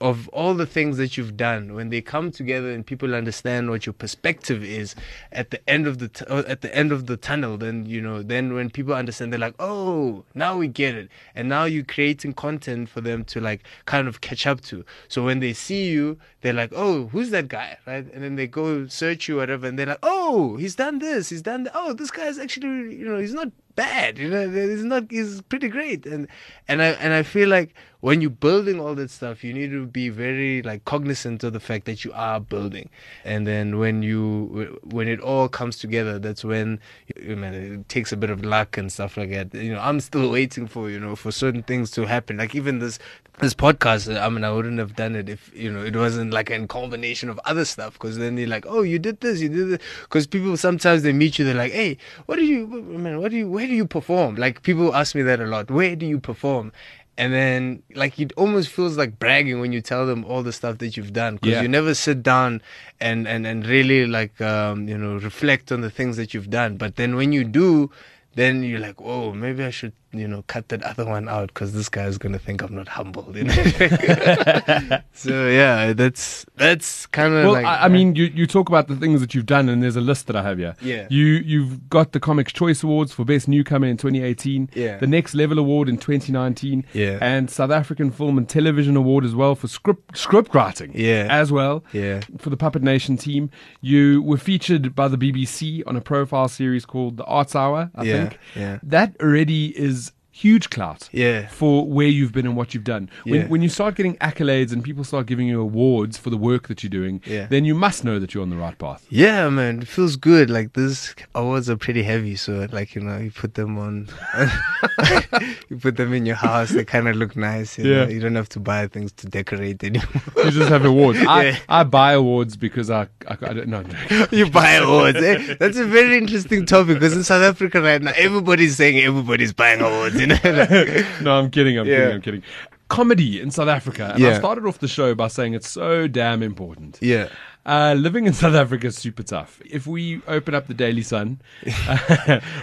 Of 0.00 0.28
all 0.28 0.54
the 0.54 0.66
things 0.66 0.96
that 0.96 1.16
you've 1.16 1.36
done, 1.36 1.74
when 1.74 1.90
they 1.90 2.00
come 2.00 2.30
together 2.30 2.70
and 2.70 2.86
people 2.86 3.14
understand 3.14 3.70
what 3.70 3.84
your 3.84 3.92
perspective 3.92 4.64
is 4.64 4.94
at 5.30 5.50
the 5.50 5.68
end 5.68 5.86
of 5.86 5.98
the 5.98 6.08
t- 6.08 6.24
uh, 6.26 6.42
at 6.46 6.62
the 6.62 6.74
end 6.74 6.92
of 6.92 7.06
the 7.06 7.16
tunnel, 7.16 7.56
then 7.56 7.86
you 7.86 8.00
know, 8.00 8.22
then 8.22 8.54
when 8.54 8.70
people 8.70 8.94
understand, 8.94 9.32
they're 9.32 9.40
like, 9.40 9.56
oh, 9.58 10.24
now 10.34 10.56
we 10.56 10.68
get 10.68 10.94
it, 10.94 11.08
and 11.34 11.48
now 11.48 11.64
you're 11.64 11.84
creating 11.84 12.32
content 12.32 12.88
for 12.88 13.00
them 13.00 13.24
to 13.24 13.40
like 13.40 13.62
kind 13.84 14.08
of 14.08 14.20
catch 14.20 14.46
up 14.46 14.60
to. 14.62 14.84
So 15.08 15.24
when 15.24 15.40
they 15.40 15.52
see 15.52 15.90
you, 15.90 16.18
they're 16.40 16.52
like, 16.54 16.72
oh, 16.74 17.06
who's 17.08 17.30
that 17.30 17.48
guy, 17.48 17.76
right? 17.86 18.06
And 18.12 18.24
then 18.24 18.36
they 18.36 18.46
go 18.46 18.86
search 18.86 19.28
you, 19.28 19.36
whatever, 19.36 19.66
and 19.66 19.78
they're 19.78 19.86
like, 19.86 19.98
oh, 20.02 20.56
he's 20.56 20.76
done 20.76 20.89
this, 20.98 21.28
he's 21.30 21.42
done 21.42 21.64
that. 21.64 21.72
Oh, 21.74 21.92
this 21.92 22.10
guy's 22.10 22.38
actually, 22.38 22.96
you 22.96 23.06
know, 23.06 23.18
he's 23.18 23.34
not 23.34 23.48
bad, 23.76 24.18
you 24.18 24.28
know, 24.28 24.48
it's 24.50 24.82
not, 24.82 25.04
It's 25.10 25.40
pretty 25.42 25.68
great, 25.68 26.06
and 26.06 26.26
and 26.68 26.82
I 26.82 26.88
and 26.88 27.12
I 27.12 27.22
feel 27.22 27.48
like 27.48 27.74
when 28.00 28.22
you're 28.22 28.30
building 28.30 28.80
all 28.80 28.94
that 28.94 29.10
stuff, 29.10 29.44
you 29.44 29.52
need 29.52 29.70
to 29.70 29.86
be 29.86 30.08
very 30.08 30.62
like 30.62 30.84
cognizant 30.84 31.44
of 31.44 31.52
the 31.52 31.60
fact 31.60 31.84
that 31.84 32.04
you 32.04 32.12
are 32.14 32.40
building, 32.40 32.88
and 33.24 33.46
then 33.46 33.78
when 33.78 34.02
you 34.02 34.78
when 34.84 35.08
it 35.08 35.20
all 35.20 35.48
comes 35.48 35.76
together, 35.78 36.18
that's 36.18 36.44
when 36.44 36.80
you 37.16 37.36
know, 37.36 37.52
it 37.52 37.88
takes 37.88 38.12
a 38.12 38.16
bit 38.16 38.30
of 38.30 38.44
luck 38.44 38.76
and 38.76 38.90
stuff 38.92 39.16
like 39.16 39.30
that. 39.30 39.54
You 39.54 39.74
know, 39.74 39.80
I'm 39.80 40.00
still 40.00 40.30
waiting 40.30 40.66
for 40.66 40.90
you 40.90 40.98
know 40.98 41.16
for 41.16 41.30
certain 41.30 41.62
things 41.62 41.90
to 41.92 42.06
happen. 42.06 42.38
Like 42.38 42.54
even 42.54 42.78
this 42.78 42.98
this 43.40 43.54
podcast, 43.54 44.20
I 44.20 44.28
mean, 44.28 44.44
I 44.44 44.52
wouldn't 44.52 44.78
have 44.78 44.96
done 44.96 45.14
it 45.14 45.28
if 45.28 45.50
you 45.54 45.72
know 45.72 45.84
it 45.84 45.96
wasn't 45.96 46.32
like 46.32 46.50
a 46.50 46.66
combination 46.66 47.28
of 47.28 47.40
other 47.44 47.64
stuff. 47.64 47.94
Because 47.94 48.18
then 48.18 48.36
you're 48.36 48.48
like, 48.48 48.66
oh, 48.66 48.82
you 48.82 48.98
did 48.98 49.20
this, 49.20 49.40
you 49.40 49.48
did 49.48 49.68
this. 49.68 49.80
Because 50.02 50.26
people 50.26 50.56
sometimes 50.56 51.02
they 51.02 51.12
meet 51.12 51.38
you, 51.38 51.44
they're 51.44 51.54
like, 51.54 51.72
hey, 51.72 51.96
what 52.26 52.36
do 52.36 52.44
you, 52.44 52.64
I 52.64 52.98
mean, 52.98 53.20
what 53.20 53.30
do 53.30 53.36
you, 53.36 53.48
where 53.60 53.68
do 53.68 53.74
you 53.74 53.86
perform? 53.86 54.36
Like 54.36 54.62
people 54.62 54.94
ask 54.94 55.14
me 55.14 55.20
that 55.22 55.38
a 55.38 55.44
lot. 55.44 55.70
Where 55.70 55.94
do 55.94 56.06
you 56.06 56.18
perform? 56.18 56.72
And 57.18 57.34
then, 57.34 57.82
like, 57.94 58.18
it 58.18 58.32
almost 58.38 58.70
feels 58.70 58.96
like 58.96 59.18
bragging 59.18 59.60
when 59.60 59.72
you 59.72 59.82
tell 59.82 60.06
them 60.06 60.24
all 60.24 60.42
the 60.42 60.54
stuff 60.54 60.78
that 60.78 60.96
you've 60.96 61.12
done 61.12 61.34
because 61.34 61.50
Yeah. 61.50 61.60
you 61.60 61.68
never 61.68 61.92
sit 61.92 62.22
down 62.22 62.62
and, 62.98 63.28
and, 63.28 63.46
and 63.46 63.66
really, 63.66 64.06
like, 64.06 64.40
um, 64.40 64.88
you 64.88 64.96
know, 64.96 65.16
reflect 65.18 65.70
on 65.70 65.82
the 65.82 65.90
things 65.90 66.16
that 66.16 66.32
you've 66.32 66.48
done. 66.48 66.78
But 66.78 66.96
then 66.96 67.16
when 67.16 67.32
you 67.32 67.44
do, 67.44 67.90
then 68.36 68.62
you're 68.62 68.80
like, 68.80 68.98
oh, 69.02 69.34
maybe 69.34 69.62
I 69.64 69.68
should, 69.68 69.92
you 70.12 70.26
know, 70.26 70.42
cut 70.48 70.68
that 70.70 70.82
other 70.82 71.04
one 71.06 71.28
out 71.28 71.48
because 71.48 71.72
this 71.72 71.88
guy 71.88 72.04
is 72.06 72.18
going 72.18 72.32
to 72.32 72.38
think 72.38 72.62
I'm 72.62 72.74
not 72.74 72.88
humble. 72.88 73.30
You 73.36 73.44
know? 73.44 73.54
so, 75.12 75.46
yeah, 75.48 75.92
that's 75.92 76.44
that's 76.56 77.06
kind 77.06 77.34
of 77.34 77.44
Well, 77.44 77.52
like. 77.52 77.64
I, 77.64 77.84
I 77.84 77.88
mean, 77.88 78.14
you, 78.16 78.24
you 78.24 78.46
talk 78.46 78.68
about 78.68 78.88
the 78.88 78.96
things 78.96 79.20
that 79.20 79.34
you've 79.34 79.46
done, 79.46 79.68
and 79.68 79.82
there's 79.82 79.96
a 79.96 80.00
list 80.00 80.26
that 80.26 80.36
I 80.36 80.42
have 80.42 80.58
here. 80.58 80.76
Yeah. 80.80 81.06
You 81.10 81.24
you've 81.26 81.88
got 81.88 82.12
the 82.12 82.20
Comics 82.20 82.52
Choice 82.52 82.82
Awards 82.82 83.12
for 83.12 83.24
Best 83.24 83.48
Newcomer 83.48 83.86
in 83.86 83.96
2018. 83.96 84.70
Yeah. 84.74 84.96
The 84.98 85.06
Next 85.06 85.34
Level 85.34 85.58
Award 85.58 85.88
in 85.88 85.96
2019. 85.98 86.84
Yeah. 86.92 87.18
And 87.20 87.50
South 87.50 87.70
African 87.70 88.10
Film 88.10 88.38
and 88.38 88.48
Television 88.48 88.96
Award 88.96 89.24
as 89.24 89.34
well 89.34 89.54
for 89.54 89.68
script 89.68 90.16
script 90.16 90.54
writing. 90.54 90.92
Yeah. 90.94 91.26
As 91.30 91.52
well. 91.52 91.84
Yeah. 91.92 92.20
For 92.38 92.50
the 92.50 92.56
Puppet 92.56 92.82
Nation 92.82 93.16
team, 93.16 93.50
you 93.80 94.22
were 94.22 94.38
featured 94.38 94.94
by 94.94 95.08
the 95.08 95.16
BBC 95.18 95.82
on 95.86 95.96
a 95.96 96.00
profile 96.00 96.48
series 96.48 96.84
called 96.84 97.16
The 97.16 97.24
Arts 97.24 97.54
Hour. 97.54 97.90
I 97.94 98.02
Yeah, 98.04 98.12
think. 98.28 98.38
yeah. 98.56 98.78
That 98.82 99.16
already 99.20 99.76
is 99.78 99.99
huge 100.32 100.70
clout 100.70 101.08
Yeah. 101.12 101.48
for 101.48 101.86
where 101.86 102.06
you've 102.06 102.32
been 102.32 102.46
and 102.46 102.56
what 102.56 102.72
you've 102.72 102.84
done. 102.84 103.10
When, 103.24 103.40
Yeah. 103.42 103.46
when 103.48 103.62
you 103.62 103.68
start 103.68 103.94
getting 103.96 104.16
accolades 104.18 104.72
and 104.72 104.82
people 104.82 105.02
start 105.04 105.26
giving 105.26 105.46
you 105.48 105.60
awards 105.60 106.16
for 106.18 106.30
the 106.30 106.36
work 106.36 106.68
that 106.68 106.82
you're 106.82 106.90
doing, 106.90 107.20
Yeah. 107.26 107.46
then 107.50 107.64
you 107.64 107.74
must 107.74 108.04
know 108.04 108.18
that 108.18 108.32
you're 108.32 108.42
on 108.42 108.50
the 108.50 108.56
right 108.56 108.78
path. 108.78 109.04
Yeah, 109.10 109.48
man, 109.48 109.82
it 109.82 109.88
feels 109.88 110.16
good. 110.16 110.48
Like 110.48 110.72
these 110.74 111.14
awards 111.34 111.68
are 111.68 111.76
pretty 111.76 112.02
heavy, 112.04 112.36
so 112.36 112.66
like 112.72 112.94
you 112.94 113.00
know, 113.02 113.18
you 113.18 113.30
put 113.30 113.54
them 113.54 113.76
on, 113.78 114.08
you 115.68 115.76
put 115.76 115.96
them 115.96 116.12
in 116.12 116.26
your 116.26 116.36
house. 116.36 116.70
They 116.70 116.84
kind 116.84 117.08
of 117.08 117.16
look 117.16 117.36
nice. 117.36 117.78
You 117.78 117.90
Yeah. 117.90 118.04
know? 118.04 118.10
you 118.10 118.20
don't 118.20 118.34
have 118.36 118.48
to 118.50 118.60
buy 118.60 118.86
things 118.86 119.12
to 119.12 119.26
decorate 119.26 119.82
anymore. 119.84 120.06
You 120.36 120.50
just 120.50 120.68
have 120.70 120.84
awards. 120.84 121.18
I, 121.28 121.44
Yeah. 121.44 121.56
I 121.68 121.84
buy 121.84 122.12
awards 122.12 122.56
because 122.56 122.90
I, 122.90 123.02
I, 123.28 123.32
I 123.42 123.52
don't 123.52 123.68
know. 123.68 123.84
you 124.30 124.50
buy 124.50 124.72
awards. 124.74 125.18
Eh? 125.18 125.56
That's 125.58 125.76
a 125.78 125.84
very 125.86 126.18
interesting 126.18 126.66
topic 126.66 126.94
because 126.94 127.16
in 127.16 127.24
South 127.24 127.42
Africa 127.42 127.80
right 127.80 128.00
now, 128.02 128.12
everybody's 128.16 128.76
saying 128.76 128.98
everybody's 129.00 129.52
buying 129.52 129.80
awards. 129.80 130.20
You 130.20 130.26
know, 130.26 130.29
Like, 130.29 130.29
no, 131.22 131.38
I'm 131.38 131.50
kidding. 131.50 131.78
I'm 131.78 131.86
Yeah. 131.86 131.96
kidding. 131.96 132.14
I'm 132.14 132.20
kidding. 132.22 132.42
Comedy 132.88 133.40
in 133.40 133.50
South 133.52 133.68
Africa. 133.68 134.12
And 134.14 134.24
I 134.26 134.36
started 134.38 134.66
off 134.66 134.80
the 134.80 134.88
show 134.88 135.14
by 135.14 135.28
saying 135.28 135.54
it's 135.54 135.68
so 135.70 136.08
damn 136.08 136.42
important. 136.42 136.98
yeah, 137.00 137.28
Uh, 137.64 137.94
living 137.96 138.26
in 138.26 138.32
South 138.32 138.54
Africa 138.54 138.86
is 138.88 138.96
super 138.96 139.22
tough. 139.22 139.60
If 139.70 139.86
we 139.86 140.20
open 140.26 140.54
up 140.54 140.66
the 140.66 140.74
Daily 140.74 141.02
Sun 141.02 141.40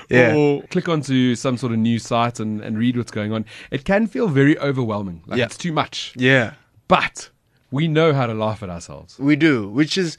Yeah. 0.10 0.36
or 0.36 0.64
click 0.64 0.90
onto 0.90 1.36
some 1.36 1.56
sort 1.58 1.72
of 1.72 1.80
news 1.80 2.04
site 2.04 2.40
and, 2.40 2.62
and 2.62 2.78
read 2.78 2.98
what's 2.98 3.12
going 3.12 3.32
on, 3.32 3.46
it 3.72 3.86
can 3.86 4.08
feel 4.08 4.28
very 4.28 4.58
overwhelming. 4.60 5.22
Like 5.28 5.40
Yeah. 5.40 5.46
it's 5.46 5.58
too 5.58 5.72
much. 5.72 6.14
yeah. 6.18 6.54
But 6.90 7.30
we 7.72 7.88
know 7.88 8.14
how 8.14 8.28
to 8.28 8.34
laugh 8.34 8.64
at 8.64 8.70
ourselves. 8.70 9.20
We 9.20 9.36
do, 9.36 9.68
which 9.70 9.98
is 9.98 10.18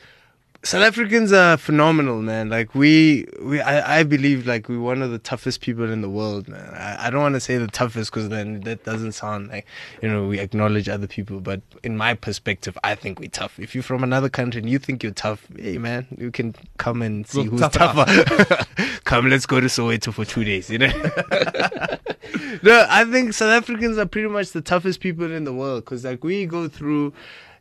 South 0.65 0.83
Africans 0.83 1.33
are 1.33 1.57
phenomenal, 1.57 2.21
man. 2.21 2.49
Like 2.49 2.75
we, 2.75 3.27
we, 3.41 3.61
I, 3.61 4.00
I 4.00 4.03
believe 4.03 4.45
like 4.45 4.69
we're 4.69 4.81
one 4.81 5.03
of 5.03 5.12
the 5.12 5.19
toughest 5.19 5.61
people 5.61 5.91
in 5.91 6.00
the 6.03 6.11
world, 6.11 6.49
man. 6.49 6.75
I, 6.75 7.07
I 7.07 7.11
don't 7.11 7.23
want 7.23 7.37
to 7.37 7.41
say 7.41 7.59
the 7.59 7.69
toughest 7.69 8.11
because 8.11 8.29
then 8.29 8.61
that 8.62 8.85
doesn't 8.85 9.12
sound 9.12 9.49
like 9.49 9.67
you 10.03 10.09
know 10.09 10.27
we 10.27 10.41
acknowledge 10.41 10.88
other 10.88 11.07
people. 11.07 11.41
But 11.41 11.61
in 11.85 11.97
my 11.97 12.15
perspective, 12.15 12.77
I 12.83 12.97
think 12.97 13.21
we're 13.21 13.31
tough. 13.31 13.59
If 13.61 13.73
you're 13.73 13.85
from 13.85 14.03
another 14.03 14.29
country 14.29 14.61
and 14.61 14.69
you 14.69 14.81
think 14.81 15.05
you're 15.05 15.12
tough, 15.12 15.47
hey 15.57 15.79
man, 15.79 16.09
you 16.19 16.33
can 16.33 16.57
come 16.77 17.03
and 17.03 17.25
see 17.25 17.45
who's 17.45 17.61
tough 17.61 17.73
tougher. 17.73 18.67
come, 19.05 19.29
let's 19.29 19.47
go 19.47 19.61
to 19.61 19.69
Soweto 19.69 20.12
for 20.12 20.25
two 20.25 20.43
days. 20.43 20.69
You 20.69 20.79
know. 20.79 20.88
no, 22.65 22.87
I 22.91 23.05
think 23.09 23.33
South 23.33 23.62
Africans 23.62 23.97
are 23.97 24.07
pretty 24.07 24.29
much 24.29 24.50
the 24.50 24.61
toughest 24.61 24.99
people 24.99 25.31
in 25.31 25.45
the 25.45 25.53
world 25.53 25.85
because 25.85 26.05
like 26.05 26.25
we 26.25 26.47
go 26.47 26.67
through 26.67 27.12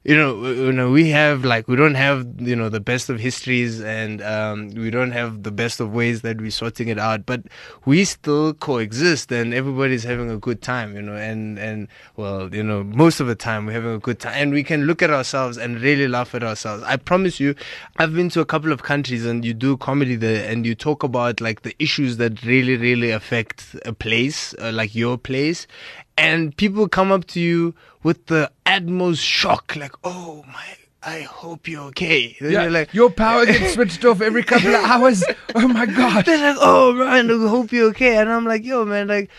you 0.08 0.16
know, 0.16 0.42
you 0.48 0.72
know, 0.72 0.90
we 0.90 1.10
have 1.10 1.44
like 1.44 1.68
we 1.68 1.76
don't 1.76 1.96
have 1.96 2.26
you 2.40 2.56
know 2.56 2.70
the 2.70 2.80
best 2.80 3.10
of 3.10 3.20
histories, 3.20 3.82
and 3.82 4.22
um, 4.22 4.70
we 4.70 4.90
don't 4.90 5.12
have 5.12 5.44
the 5.44 5.52
best 5.52 5.82
of 5.82 5.92
ways 5.92 6.22
that 6.22 6.40
we're 6.40 6.50
sorting 6.50 6.88
it 6.88 6.98
out. 6.98 7.26
But 7.26 7.42
we 7.84 8.06
still 8.06 8.54
coexist, 8.54 9.30
and 9.34 9.54
everybody's 9.54 10.06
having 10.06 10.32
a 10.32 10.38
good 10.38 10.62
time, 10.62 10.96
you 10.96 11.02
know. 11.02 11.18
And 11.18 11.60
and 11.60 11.90
well, 12.16 12.56
you 12.56 12.64
know, 12.64 12.86
most 12.86 13.20
of 13.20 13.28
the 13.28 13.36
time 13.36 13.66
we're 13.66 13.74
having 13.74 13.96
a 13.96 14.00
good 14.00 14.22
time, 14.22 14.32
and 14.36 14.54
we 14.54 14.64
can 14.64 14.86
look 14.86 15.02
at 15.02 15.10
ourselves 15.10 15.58
and 15.58 15.82
really 15.82 16.08
laugh 16.08 16.34
at 16.34 16.42
ourselves. 16.42 16.84
I 16.84 16.96
promise 16.96 17.42
you, 17.42 17.54
I've 17.98 18.14
been 18.14 18.30
to 18.30 18.40
a 18.40 18.46
couple 18.46 18.72
of 18.72 18.84
countries, 18.84 19.26
and 19.26 19.44
you 19.44 19.54
do 19.54 19.76
comedy 19.76 20.16
there, 20.16 20.50
and 20.50 20.66
you 20.66 20.74
talk 20.74 21.04
about 21.04 21.42
like 21.42 21.64
the 21.64 21.76
issues 21.80 22.16
that 22.16 22.46
really, 22.46 22.78
really 22.78 23.12
affect 23.12 23.76
a 23.86 23.92
place, 23.92 24.56
uh, 24.62 24.72
like 24.72 24.96
your 24.96 25.18
place, 25.18 25.68
and 26.18 26.56
people 26.58 26.88
come 26.88 27.12
up 27.12 27.26
to 27.28 27.40
you 27.40 27.74
with 28.04 28.26
the 28.28 28.52
utmost 28.66 29.22
shock, 29.22 29.76
like, 29.76 29.94
"Oh 30.04 30.44
my, 30.48 30.66
I 31.04 31.22
hope 31.22 31.68
you're 31.68 31.84
okay." 31.90 32.36
Then 32.40 32.52
Yeah, 32.52 32.64
you're 32.64 32.72
like, 32.72 32.94
your 32.94 33.10
power 33.10 33.46
gets 33.46 33.74
switched 33.76 34.04
off 34.06 34.22
every 34.22 34.44
couple 34.44 34.76
of 34.76 34.84
hours. 34.84 35.24
Oh 35.56 35.68
my 35.68 35.86
god! 35.86 36.26
they're 36.26 36.54
like, 36.54 36.58
"Oh 36.60 36.94
man, 36.94 37.30
I 37.30 37.48
hope 37.48 37.72
you're 37.72 37.90
okay," 37.90 38.18
and 38.18 38.30
I'm 38.30 38.46
like, 38.46 38.66
"Yo, 38.66 38.86
man, 38.86 39.08
like." 39.08 39.30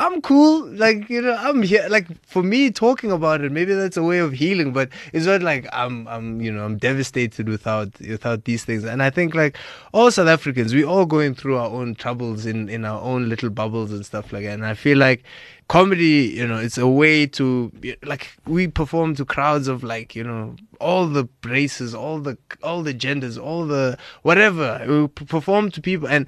I'm 0.00 0.22
cool, 0.22 0.66
like 0.66 1.10
you 1.10 1.20
know, 1.20 1.36
I'm 1.38 1.62
here. 1.62 1.86
Like 1.90 2.06
for 2.26 2.42
me, 2.42 2.70
talking 2.70 3.12
about 3.12 3.42
it, 3.42 3.52
maybe 3.52 3.74
that's 3.74 3.98
a 3.98 4.02
way 4.02 4.18
of 4.18 4.32
healing. 4.32 4.72
But 4.72 4.88
it's 5.12 5.26
not 5.26 5.42
like 5.42 5.68
I'm, 5.74 6.08
I'm, 6.08 6.40
you 6.40 6.50
know, 6.50 6.64
I'm 6.64 6.78
devastated 6.78 7.50
without 7.50 8.00
without 8.00 8.46
these 8.46 8.64
things. 8.64 8.82
And 8.84 9.02
I 9.02 9.10
think 9.10 9.34
like 9.34 9.58
all 9.92 10.10
South 10.10 10.26
Africans, 10.26 10.72
we 10.72 10.82
all 10.82 11.04
going 11.04 11.34
through 11.34 11.58
our 11.58 11.68
own 11.68 11.94
troubles 11.94 12.46
in 12.46 12.70
in 12.70 12.86
our 12.86 12.98
own 13.02 13.28
little 13.28 13.50
bubbles 13.50 13.92
and 13.92 14.04
stuff 14.06 14.32
like 14.32 14.44
that. 14.44 14.54
And 14.54 14.64
I 14.64 14.72
feel 14.72 14.96
like 14.96 15.22
comedy, 15.68 16.32
you 16.34 16.46
know, 16.46 16.56
it's 16.56 16.78
a 16.78 16.88
way 16.88 17.26
to 17.26 17.70
like 18.02 18.32
we 18.46 18.68
perform 18.68 19.16
to 19.16 19.26
crowds 19.26 19.68
of 19.68 19.84
like 19.84 20.16
you 20.16 20.24
know 20.24 20.56
all 20.80 21.08
the 21.08 21.28
races, 21.44 21.94
all 21.94 22.20
the 22.20 22.38
all 22.62 22.82
the 22.82 22.94
genders, 22.94 23.36
all 23.36 23.66
the 23.66 23.98
whatever. 24.22 24.82
We 24.88 25.08
perform 25.08 25.70
to 25.72 25.82
people 25.82 26.08
and 26.08 26.26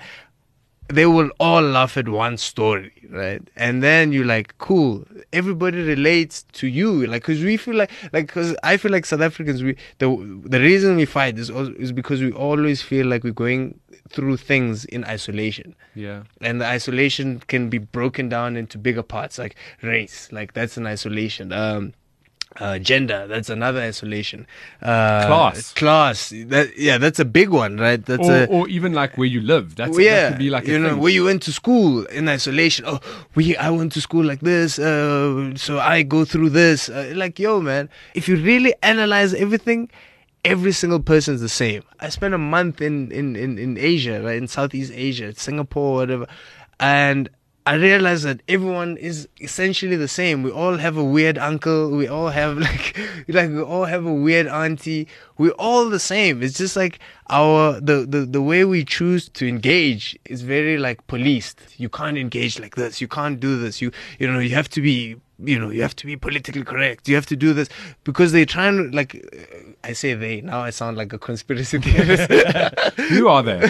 they 0.95 1.07
will 1.07 1.31
all 1.41 1.63
laugh 1.63 1.97
at 1.97 2.09
one 2.09 2.37
story, 2.37 2.93
right? 3.11 3.43
And 3.57 3.83
then 3.83 4.13
you're 4.13 4.26
like, 4.26 4.57
cool. 4.59 5.05
Everybody 5.33 5.81
relates 5.83 6.43
to 6.61 6.67
you, 6.67 7.07
like, 7.07 7.23
cause 7.25 7.41
we 7.43 7.57
feel 7.57 7.75
like, 7.76 7.91
like, 8.13 8.28
cause 8.28 8.55
I 8.63 8.76
feel 8.76 8.93
like 8.93 9.07
South 9.07 9.21
Africans, 9.21 9.63
we 9.63 9.76
the 9.99 10.09
the 10.45 10.61
reason 10.61 10.97
we 10.97 11.05
fight 11.07 11.39
is 11.39 11.50
is 11.85 11.93
because 11.93 12.21
we 12.21 12.33
always 12.33 12.83
feel 12.83 13.07
like 13.07 13.25
we're 13.25 13.33
going 13.47 13.78
through 14.09 14.37
things 14.37 14.85
in 14.87 15.05
isolation, 15.05 15.75
Yeah. 15.95 16.25
and 16.41 16.61
the 16.61 16.67
isolation 16.67 17.41
can 17.47 17.71
be 17.71 17.78
broken 17.78 18.28
down 18.28 18.57
into 18.57 18.76
bigger 18.78 19.02
parts, 19.02 19.39
like 19.39 19.55
race, 19.83 20.28
like 20.33 20.52
that's 20.52 20.76
an 20.76 20.87
isolation. 20.87 21.52
Um, 21.52 21.95
uh, 22.60 22.78
gender, 22.78 23.26
that's 23.26 23.49
another 23.49 23.80
isolation. 23.80 24.47
Uh, 24.82 25.26
Class. 25.26 25.73
class, 25.73 26.28
that 26.30 26.76
yeah, 26.76 26.99
that's 26.99 27.19
a 27.19 27.25
big 27.25 27.49
one, 27.49 27.76
right? 27.78 28.04
That's 28.04 28.28
Or, 28.28 28.43
a 28.43 28.45
or 28.47 28.69
even 28.69 28.93
like 28.93 29.17
where 29.17 29.26
you 29.26 29.41
live. 29.41 29.75
That's 29.76 29.99
yeah, 29.99 30.10
that 30.23 30.28
could 30.32 30.38
be 30.38 30.50
like 30.50 30.69
a 30.69 30.73
you 30.73 30.78
know 30.78 30.91
thing. 30.91 30.99
where 31.00 31.12
you 31.12 31.25
went 31.25 31.43
to 31.43 31.52
school 31.52 32.04
in 32.06 32.28
isolation. 32.28 32.84
Oh, 32.86 33.00
we 33.34 33.56
I 33.56 33.71
went 33.71 33.93
to 33.93 34.00
school 34.00 34.25
like 34.25 34.41
this, 34.41 34.78
uh, 34.78 35.54
so 35.56 35.78
I 35.78 36.02
go 36.02 36.25
through 36.25 36.50
this. 36.50 36.88
Uh, 36.88 37.12
like 37.17 37.38
yo, 37.38 37.60
man, 37.60 37.88
if 38.15 38.28
you 38.28 38.36
really 38.36 38.75
analyze 38.82 39.32
everything, 39.34 39.88
every 40.45 40.73
single 40.73 41.00
person's 41.00 41.41
the 41.41 41.49
same. 41.49 41.82
I 42.00 42.10
spent 42.10 42.34
a 42.34 42.38
month 42.38 42.80
in 42.82 43.10
in 43.12 43.34
in, 43.36 43.58
in 43.58 43.78
Asia, 43.78 44.21
right, 44.23 44.36
in 44.36 44.47
Southeast 44.47 44.93
Asia, 44.95 45.32
Singapore, 45.34 45.95
whatever, 45.95 46.26
and. 46.78 47.28
I 47.65 47.75
realized 47.75 48.25
that 48.25 48.41
everyone 48.49 48.97
is 48.97 49.29
essentially 49.41 49.95
the 49.95 50.09
same. 50.09 50.43
We 50.43 50.51
all 50.51 50.79
have 50.79 50.97
a 50.97 51.05
weird 51.05 51.39
uncle. 51.39 51.91
We 51.91 52.09
all 52.09 52.29
have 52.29 52.59
like, 52.69 52.99
like 53.29 53.51
we 53.51 53.63
all 53.63 53.85
have 53.85 54.05
a 54.05 54.13
weird 54.13 54.49
auntie. 54.49 55.07
We're 55.39 55.53
all 55.53 55.89
the 55.89 56.01
same. 56.01 56.43
It's 56.43 56.59
just 56.59 56.77
like 56.77 56.99
our 57.31 57.81
the, 57.81 58.05
the 58.05 58.27
the 58.27 58.43
way 58.43 58.65
we 58.65 58.85
choose 58.85 59.29
to 59.31 59.47
engage 59.47 60.19
is 60.25 60.43
very 60.43 60.77
like 60.77 61.07
policed. 61.07 61.61
You 61.77 61.89
can't 61.89 62.19
engage 62.19 62.59
like 62.59 62.75
this. 62.75 63.01
You 63.01 63.07
can't 63.07 63.39
do 63.39 63.59
this. 63.59 63.81
You 63.81 63.93
you 64.19 64.31
know 64.31 64.41
you 64.41 64.55
have 64.55 64.69
to 64.71 64.81
be 64.81 65.17
you 65.45 65.59
know 65.59 65.71
you 65.71 65.83
have 65.83 65.97
to 65.97 66.07
be 66.07 66.17
politically 66.17 66.63
correct. 66.63 67.09
You 67.09 67.15
have 67.15 67.26
to 67.26 67.37
do 67.37 67.52
this 67.52 67.69
because 68.05 68.33
they're 68.33 68.47
trying 68.47 68.76
to 68.91 68.97
like. 68.97 69.25
I 69.85 69.93
say 69.93 70.15
they 70.15 70.41
now. 70.41 70.61
I 70.61 70.71
sound 70.71 70.97
like 70.97 71.13
a 71.13 71.19
conspiracy 71.19 71.78
theorist. 71.85 72.31
Who 73.11 73.28
are 73.28 73.43
they? 73.43 73.61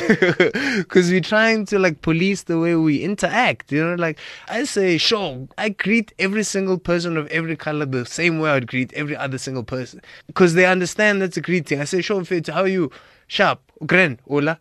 because 0.78 1.10
we're 1.10 1.20
trying 1.20 1.66
to 1.66 1.78
like 1.78 2.02
police 2.02 2.42
the 2.44 2.58
way 2.58 2.76
we 2.76 3.02
interact. 3.02 3.72
You 3.72 3.84
know, 3.84 3.94
like 3.94 4.18
I 4.48 4.64
say, 4.64 4.98
sure, 4.98 5.48
I 5.58 5.70
greet 5.70 6.12
every 6.18 6.44
single 6.44 6.78
person 6.78 7.16
of 7.16 7.26
every 7.28 7.56
color 7.56 7.86
the 7.86 8.06
same 8.06 8.38
way 8.40 8.50
I'd 8.50 8.66
greet 8.66 8.92
every 8.92 9.16
other 9.16 9.38
single 9.38 9.64
person 9.64 10.00
because 10.26 10.54
they 10.54 10.66
understand 10.66 11.22
that's 11.22 11.36
a 11.36 11.40
greeting. 11.40 11.80
I 11.80 11.84
say, 11.84 12.02
sure, 12.02 12.24
fit, 12.24 12.48
how 12.48 12.62
are 12.62 12.68
you? 12.68 12.90
Sharp, 13.28 13.60
gren, 13.86 14.20
hola, 14.28 14.58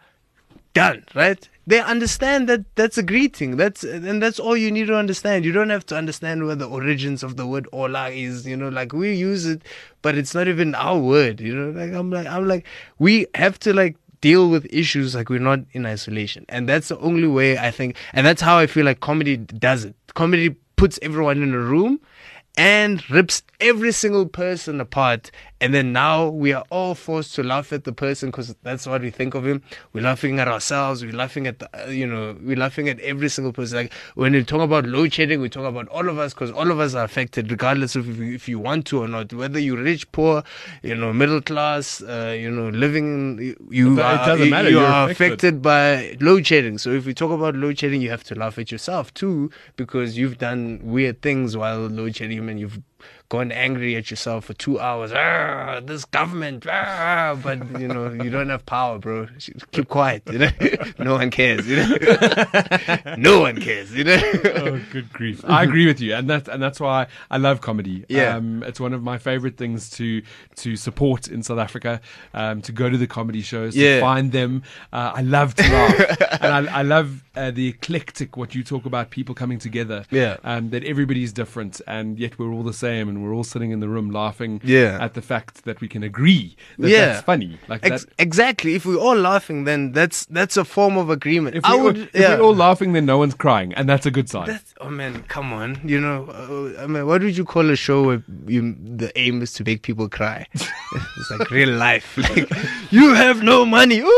done, 0.74 1.04
right? 1.14 1.50
They 1.68 1.80
understand 1.80 2.50
that 2.50 2.76
that's 2.76 2.98
a 2.98 3.04
greeting. 3.04 3.58
That's 3.58 3.84
and 3.84 4.22
that's 4.22 4.40
all 4.40 4.58
you 4.58 4.72
need 4.72 4.88
to 4.88 4.96
understand. 4.96 5.46
You 5.46 5.52
don't 5.52 5.70
have 5.70 5.86
to 5.88 5.96
understand 5.96 6.46
where 6.46 6.56
the 6.56 6.68
origins 6.68 7.22
of 7.22 7.38
the 7.38 7.46
word 7.46 7.68
hola 7.72 8.10
is. 8.10 8.48
You 8.48 8.58
know, 8.58 8.70
like 8.70 8.94
we 8.94 9.14
use 9.14 9.46
it, 9.46 9.62
but 10.02 10.18
it's 10.18 10.34
not 10.34 10.48
even 10.48 10.74
our 10.74 10.98
word. 10.98 11.40
You 11.40 11.56
know, 11.56 11.80
like 11.80 11.94
I'm 11.94 12.10
like 12.10 12.28
I'm 12.28 12.48
like 12.48 12.66
we 12.98 13.28
have 13.36 13.60
to 13.60 13.74
like 13.74 13.96
deal 14.22 14.50
with 14.50 14.66
issues 14.72 15.16
like 15.16 15.30
we're 15.30 15.40
not 15.40 15.60
in 15.74 15.86
isolation. 15.86 16.46
And 16.50 16.68
that's 16.68 16.88
the 16.88 16.98
only 17.00 17.28
way 17.28 17.58
I 17.58 17.72
think, 17.72 17.96
and 18.14 18.26
that's 18.26 18.42
how 18.42 18.58
I 18.58 18.68
feel 18.68 18.86
like 18.86 19.00
comedy 19.00 19.38
does 19.38 19.86
it. 19.86 19.96
Comedy 20.16 20.56
puts 20.78 20.98
everyone 21.04 21.44
in 21.44 21.54
a 21.54 21.60
room 21.60 22.00
and 22.58 23.10
rips 23.10 23.44
every 23.60 23.92
single 23.92 24.26
person 24.26 24.82
apart. 24.82 25.32
And 25.62 25.76
then 25.76 25.94
now 25.94 26.28
we 26.28 26.54
are 26.54 26.64
all 26.72 26.96
forced 26.96 27.36
to 27.36 27.44
laugh 27.44 27.72
at 27.72 27.84
the 27.84 27.94
person 27.94 28.30
because 28.30 28.56
that's 28.64 28.88
what 28.88 29.02
we 29.02 29.12
think 29.12 29.36
of 29.36 29.46
him. 29.46 29.62
We're 29.94 30.04
laughing 30.04 30.40
at 30.40 30.48
ourselves. 30.48 31.06
We're 31.06 31.14
laughing 31.14 31.46
at 31.46 31.60
the, 31.60 31.70
uh, 31.86 31.90
you 31.92 32.08
know, 32.08 32.36
we're 32.42 32.58
laughing 32.58 32.90
at 32.90 33.00
every 33.02 33.30
single 33.30 33.54
person. 33.54 33.78
Like 33.78 33.94
when 34.16 34.34
we 34.34 34.44
talk 34.44 34.62
about 34.62 34.88
load 34.88 35.14
shedding, 35.14 35.40
we 35.40 35.50
talk 35.50 35.66
about 35.66 35.88
all 35.90 36.10
of 36.10 36.18
us 36.18 36.34
because 36.34 36.50
all 36.50 36.72
of 36.72 36.80
us 36.80 36.96
are 36.96 37.04
affected, 37.04 37.52
regardless 37.52 37.96
of 37.96 38.10
if 38.10 38.18
you, 38.18 38.34
if 38.34 38.50
you 38.50 38.58
want 38.58 38.88
to 38.88 39.04
or 39.04 39.08
not. 39.08 39.32
Whether 39.32 39.60
you're 39.60 39.78
rich, 39.78 40.12
poor, 40.12 40.42
you 40.82 40.96
know, 40.96 41.14
middle 41.14 41.42
class, 41.42 42.02
uh, 42.02 42.36
you 42.38 42.50
know, 42.50 42.70
living, 42.70 43.56
you, 43.70 44.00
It 44.00 44.02
are, 44.02 44.26
doesn't 44.26 44.46
you- 44.46 44.52
matter, 44.52 44.70
you 44.72 44.80
are 44.80 45.12
affected. 45.12 45.22
affected 45.56 45.62
by 45.62 46.18
load 46.20 46.48
shedding. 46.48 46.80
So 46.80 46.90
if 46.90 47.06
we 47.06 47.14
talk 47.14 47.30
about 47.32 47.56
load 47.56 47.78
shedding, 47.78 48.02
you 48.02 48.10
have 48.10 48.24
to 48.26 48.36
laugh 48.36 48.58
at 48.58 48.72
yourself 48.72 49.14
too 49.14 49.52
because 49.76 50.18
you've 50.18 50.40
done 50.40 50.80
weird 50.82 51.22
things 51.22 51.56
while 51.56 51.82
load 51.82 52.16
shedding 52.16 52.41
and 52.50 52.60
you've 52.60 52.80
gone 53.30 53.52
angry 53.52 53.96
at 53.96 54.10
yourself 54.12 54.46
for 54.46 54.54
two 54.54 54.80
hours. 54.80 55.12
"Ah, 55.14 55.80
this 55.84 56.06
government, 56.06 56.66
ah," 56.70 57.38
but 57.42 57.80
you 57.80 57.88
know 57.88 58.12
you 58.12 58.30
don't 58.30 58.50
have 58.50 58.66
power, 58.66 59.00
bro. 59.00 59.28
Keep 59.72 59.88
quiet. 59.88 60.24
You 60.32 60.40
know, 60.40 60.50
no 61.00 61.14
one 61.16 61.32
cares. 61.32 61.68
You 61.68 61.78
know, 61.78 61.96
no 63.18 63.40
one 63.42 63.60
cares. 63.62 63.94
You 63.94 64.04
know. 64.04 64.22
oh, 64.56 64.82
good 64.92 65.12
grief! 65.14 65.44
I 65.46 65.64
agree 65.64 65.86
with 65.86 66.02
you, 66.02 66.14
and 66.16 66.30
that's 66.30 66.50
and 66.50 66.62
that's 66.62 66.80
why 66.80 67.08
I 67.30 67.38
love 67.38 67.62
comedy. 67.62 68.06
Yeah. 68.10 68.36
um, 68.36 68.64
it's 68.64 68.80
one 68.80 68.94
of 68.94 69.02
my 69.04 69.18
favorite 69.18 69.58
things 69.58 69.90
to 69.92 70.22
to 70.58 70.76
support 70.76 71.28
in 71.28 71.44
South 71.44 71.60
Africa. 71.60 72.02
Um, 72.34 72.62
to 72.62 72.72
go 72.72 72.90
to 72.90 72.98
the 72.98 73.08
comedy 73.08 73.42
shows, 73.42 73.74
to 73.76 74.00
find 74.02 74.32
them. 74.32 74.64
Uh, 74.92 75.14
I 75.16 75.22
love 75.22 75.56
to 75.56 75.64
laugh, 75.64 76.22
and 76.42 76.70
I, 76.70 76.80
I 76.80 76.82
love 76.82 77.24
uh, 77.36 77.52
the 77.52 77.68
eclectic. 77.68 78.38
What 78.38 78.56
you 78.56 78.64
talk 78.64 78.86
about, 78.86 79.10
people 79.10 79.36
coming 79.36 79.60
together. 79.60 80.06
Yeah. 80.12 80.38
um, 80.44 80.70
that 80.72 80.84
everybody's 80.84 81.32
different, 81.34 81.82
and 81.88 82.20
yet 82.20 82.38
we're 82.40 82.52
all 82.52 82.64
the 82.64 82.74
same, 82.74 82.91
and 83.10 83.24
we're 83.24 83.34
all 83.34 83.44
sitting 83.44 83.72
in 83.72 83.80
the 83.80 83.88
room 83.90 84.10
laughing. 84.12 84.60
Yeah. 84.64 84.98
at 85.02 85.14
the 85.14 85.22
fact 85.22 85.64
that 85.66 85.82
we 85.82 85.88
can 85.88 86.04
agree. 86.04 86.56
That 86.80 86.90
Yeah. 86.90 87.06
that's 87.08 87.22
funny. 87.26 87.58
Like 87.68 87.86
Ex- 87.86 88.06
that. 88.06 88.14
exactly. 88.20 88.76
If 88.76 88.86
we're 88.86 88.98
all 88.98 89.16
laughing, 89.16 89.64
then 89.66 89.92
that's 89.92 90.26
that's 90.26 90.58
a 90.58 90.64
form 90.66 90.98
of 90.98 91.10
agreement. 91.10 91.56
If, 91.56 91.66
I 91.66 91.76
we, 91.76 91.82
would. 91.84 91.98
if 91.98 92.16
yeah. 92.16 92.36
we're 92.36 92.42
all 92.44 92.56
laughing, 92.56 92.94
then 92.94 93.06
no 93.06 93.18
one's 93.18 93.34
crying, 93.36 93.74
and 93.74 93.88
that's 93.90 94.06
a 94.06 94.12
good 94.12 94.30
sign. 94.30 94.48
That's, 94.48 94.74
oh 94.82 94.90
man, 94.90 95.24
come 95.28 95.54
on! 95.54 95.80
You 95.84 96.00
know, 96.00 96.26
uh, 96.30 96.82
I 96.84 96.88
mean, 96.88 97.06
what 97.06 97.22
would 97.22 97.38
you 97.38 97.46
call 97.46 97.70
a 97.70 97.76
show 97.76 98.04
where 98.04 98.24
you, 98.48 98.76
the 98.98 99.12
aim 99.16 99.42
is 99.42 99.54
to 99.54 99.64
make 99.64 99.82
people 99.82 100.08
cry? 100.10 100.46
it's 100.54 101.32
like 101.32 101.50
real 101.52 101.70
life. 101.70 102.18
Like 102.18 102.50
you 102.92 103.14
have 103.14 103.42
no 103.42 103.66
money. 103.66 104.04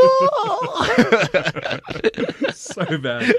So 2.54 2.98
bad. 2.98 3.36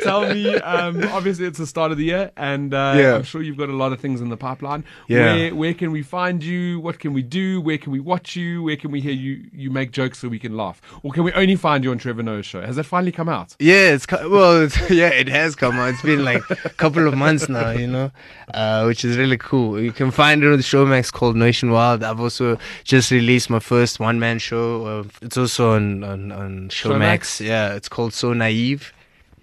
Tell 0.00 0.22
me, 0.32 0.54
um, 0.56 1.02
obviously 1.08 1.46
it's 1.46 1.58
the 1.58 1.66
start 1.66 1.92
of 1.92 1.98
the 1.98 2.04
year, 2.04 2.30
and 2.36 2.72
uh, 2.72 2.94
Yeah. 2.96 3.14
I'm 3.16 3.24
sure 3.24 3.42
you've 3.42 3.56
got 3.58 3.68
a 3.68 3.74
lot 3.74 3.92
of 3.92 4.00
things 4.00 4.20
in 4.20 4.28
the 4.28 4.36
pipeline. 4.36 4.84
Yeah. 5.08 5.34
Where 5.34 5.54
where 5.54 5.74
can 5.74 5.90
we 5.92 6.02
find 6.02 6.42
you? 6.42 6.80
What 6.80 6.98
can 6.98 7.12
we 7.12 7.22
do? 7.22 7.60
Where 7.60 7.78
can 7.78 7.92
we 7.92 8.00
watch 8.00 8.36
you? 8.36 8.62
Where 8.62 8.76
can 8.76 8.90
we 8.90 9.00
hear 9.00 9.12
you 9.12 9.44
you 9.52 9.70
make 9.70 9.92
jokes 9.92 10.18
so 10.18 10.28
we 10.28 10.38
can 10.38 10.56
laugh? 10.56 10.80
Or 11.02 11.12
can 11.12 11.24
we 11.24 11.32
only 11.32 11.56
find 11.56 11.84
you 11.84 11.90
on 11.90 11.98
Trevor 11.98 12.22
Noah's 12.22 12.46
show? 12.46 12.60
Has 12.62 12.76
that 12.76 12.84
finally 12.84 13.12
come 13.12 13.28
out? 13.28 13.54
yeah, 13.58 13.92
it's 13.94 14.06
well, 14.10 14.62
it's, 14.62 14.78
yeah, 14.90 15.08
it 15.08 15.28
has 15.28 15.54
come 15.56 15.76
out. 15.78 15.90
It's 15.90 16.02
been 16.02 16.24
like 16.24 16.42
a 16.64 16.70
couple 16.70 17.06
of 17.06 17.14
months 17.16 17.48
now, 17.48 17.70
you 17.70 17.86
know, 17.86 18.10
uh, 18.54 18.84
which 18.84 19.04
is 19.04 19.16
really 19.18 19.38
cool. 19.38 19.80
You 19.80 19.92
can 19.92 20.10
find 20.10 20.42
it 20.42 20.46
on 20.46 20.56
the 20.56 20.62
Showmax 20.62 21.12
called 21.12 21.36
Nationwide. 21.36 22.02
I've 22.02 22.20
also 22.20 22.58
just 22.84 23.10
released 23.10 23.50
my 23.50 23.58
first 23.60 24.00
one 24.00 24.18
man 24.18 24.38
show. 24.38 24.69
Uh, 24.86 25.04
it's 25.22 25.36
also 25.36 25.72
on 25.72 26.04
on, 26.04 26.32
on 26.32 26.68
Showmax. 26.68 26.98
Showmax? 26.98 27.46
Yeah, 27.46 27.74
it's 27.74 27.88
called 27.88 28.12
So 28.12 28.32
Naive. 28.32 28.92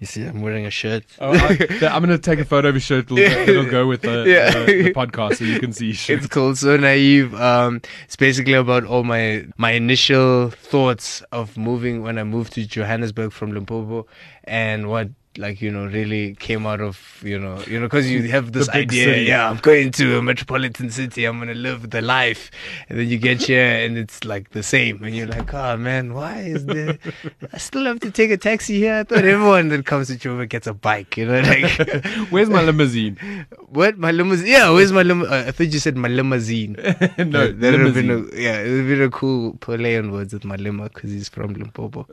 You 0.00 0.06
see, 0.06 0.22
I'm 0.22 0.42
wearing 0.42 0.64
a 0.64 0.70
shirt. 0.70 1.02
Oh, 1.18 1.32
I, 1.32 1.56
am 1.82 2.04
going 2.04 2.10
to 2.10 2.18
take 2.18 2.38
a 2.38 2.44
photo 2.44 2.68
of 2.68 2.74
your 2.76 2.80
shirt. 2.80 3.10
It'll, 3.10 3.18
it'll 3.18 3.68
go 3.68 3.88
with 3.88 4.02
the, 4.02 4.24
Yeah. 4.28 4.50
the, 4.64 4.82
the 4.82 4.94
podcast 4.94 5.38
so 5.38 5.44
you 5.44 5.58
can 5.58 5.72
see. 5.72 5.90
It's 6.14 6.28
called 6.28 6.56
So 6.56 6.76
Naive. 6.76 7.34
Um, 7.34 7.80
it's 8.04 8.14
basically 8.14 8.52
about 8.52 8.84
all 8.84 9.02
my 9.02 9.46
my 9.56 9.72
initial 9.72 10.50
thoughts 10.50 11.22
of 11.32 11.56
moving 11.56 12.02
when 12.04 12.16
I 12.16 12.22
moved 12.22 12.52
to 12.52 12.64
Johannesburg 12.64 13.32
from 13.32 13.50
Limpopo, 13.50 14.06
and 14.44 14.88
what 14.88 15.08
like 15.38 15.62
you 15.62 15.70
know 15.70 15.86
really 15.86 16.34
came 16.34 16.66
out 16.66 16.80
of 16.80 17.20
you 17.24 17.38
know 17.38 17.60
you 17.66 17.78
know 17.78 17.86
because 17.86 18.10
you 18.10 18.22
have 18.28 18.52
this 18.52 18.68
idea 18.68 19.04
city. 19.04 19.22
yeah 19.22 19.48
i'm 19.48 19.56
going 19.58 19.90
to 19.90 20.18
a 20.18 20.22
metropolitan 20.22 20.90
city 20.90 21.24
i'm 21.24 21.38
gonna 21.38 21.54
live 21.54 21.90
the 21.90 22.02
life. 22.02 22.50
And 22.88 22.98
then 22.98 23.08
you 23.08 23.18
get 23.18 23.42
here 23.42 23.64
and 23.84 23.96
it's 23.96 24.24
like 24.24 24.50
the 24.50 24.62
same. 24.62 25.02
And 25.02 25.14
you're 25.14 25.26
like 25.26 25.52
oh 25.54 25.76
man 25.76 26.14
why 26.14 26.40
is 26.40 26.66
there 26.66 26.98
i 27.52 27.58
still 27.58 27.84
have 27.84 28.00
to 28.00 28.10
take 28.10 28.30
a 28.30 28.36
taxi 28.36 28.78
here? 28.78 28.94
I 28.94 29.04
thought 29.04 29.24
everyone 29.24 29.68
that 29.68 29.86
comes 29.86 30.08
to 30.08 30.14
Joburg 30.14 30.48
gets 30.48 30.66
a 30.66 30.74
bike 30.74 31.16
you 31.16 31.26
know 31.26 31.40
like 31.40 31.70
Where's 32.30 32.50
my 32.50 32.62
limousine? 32.62 33.16
what? 33.68 33.98
My 33.98 34.10
limousine? 34.10 34.46
Yeah 34.46 34.70
where's 34.70 34.92
my 34.92 35.02
limo 35.02 35.26
uh, 35.26 35.44
i 35.46 35.50
thought 35.50 35.68
you 35.72 35.78
said 35.78 35.96
my 35.96 36.08
limousine. 36.08 36.76
No, 37.18 37.50
that 37.52 37.72
would 37.72 37.80
have 37.80 37.94
been 37.94 38.10
a, 38.10 38.18
yeah, 38.36 38.60
it 38.60 38.68
would 38.70 38.78
have 38.78 38.88
been 38.88 39.02
a 39.02 39.10
cool 39.10 39.54
play 39.54 39.98
on 39.98 40.12
words 40.12 40.32
with 40.32 40.44
my 40.44 40.56
limo 40.56 40.84
because 40.84 41.10
he's 41.10 41.28
from 41.28 41.54
Limpopo. 41.54 42.06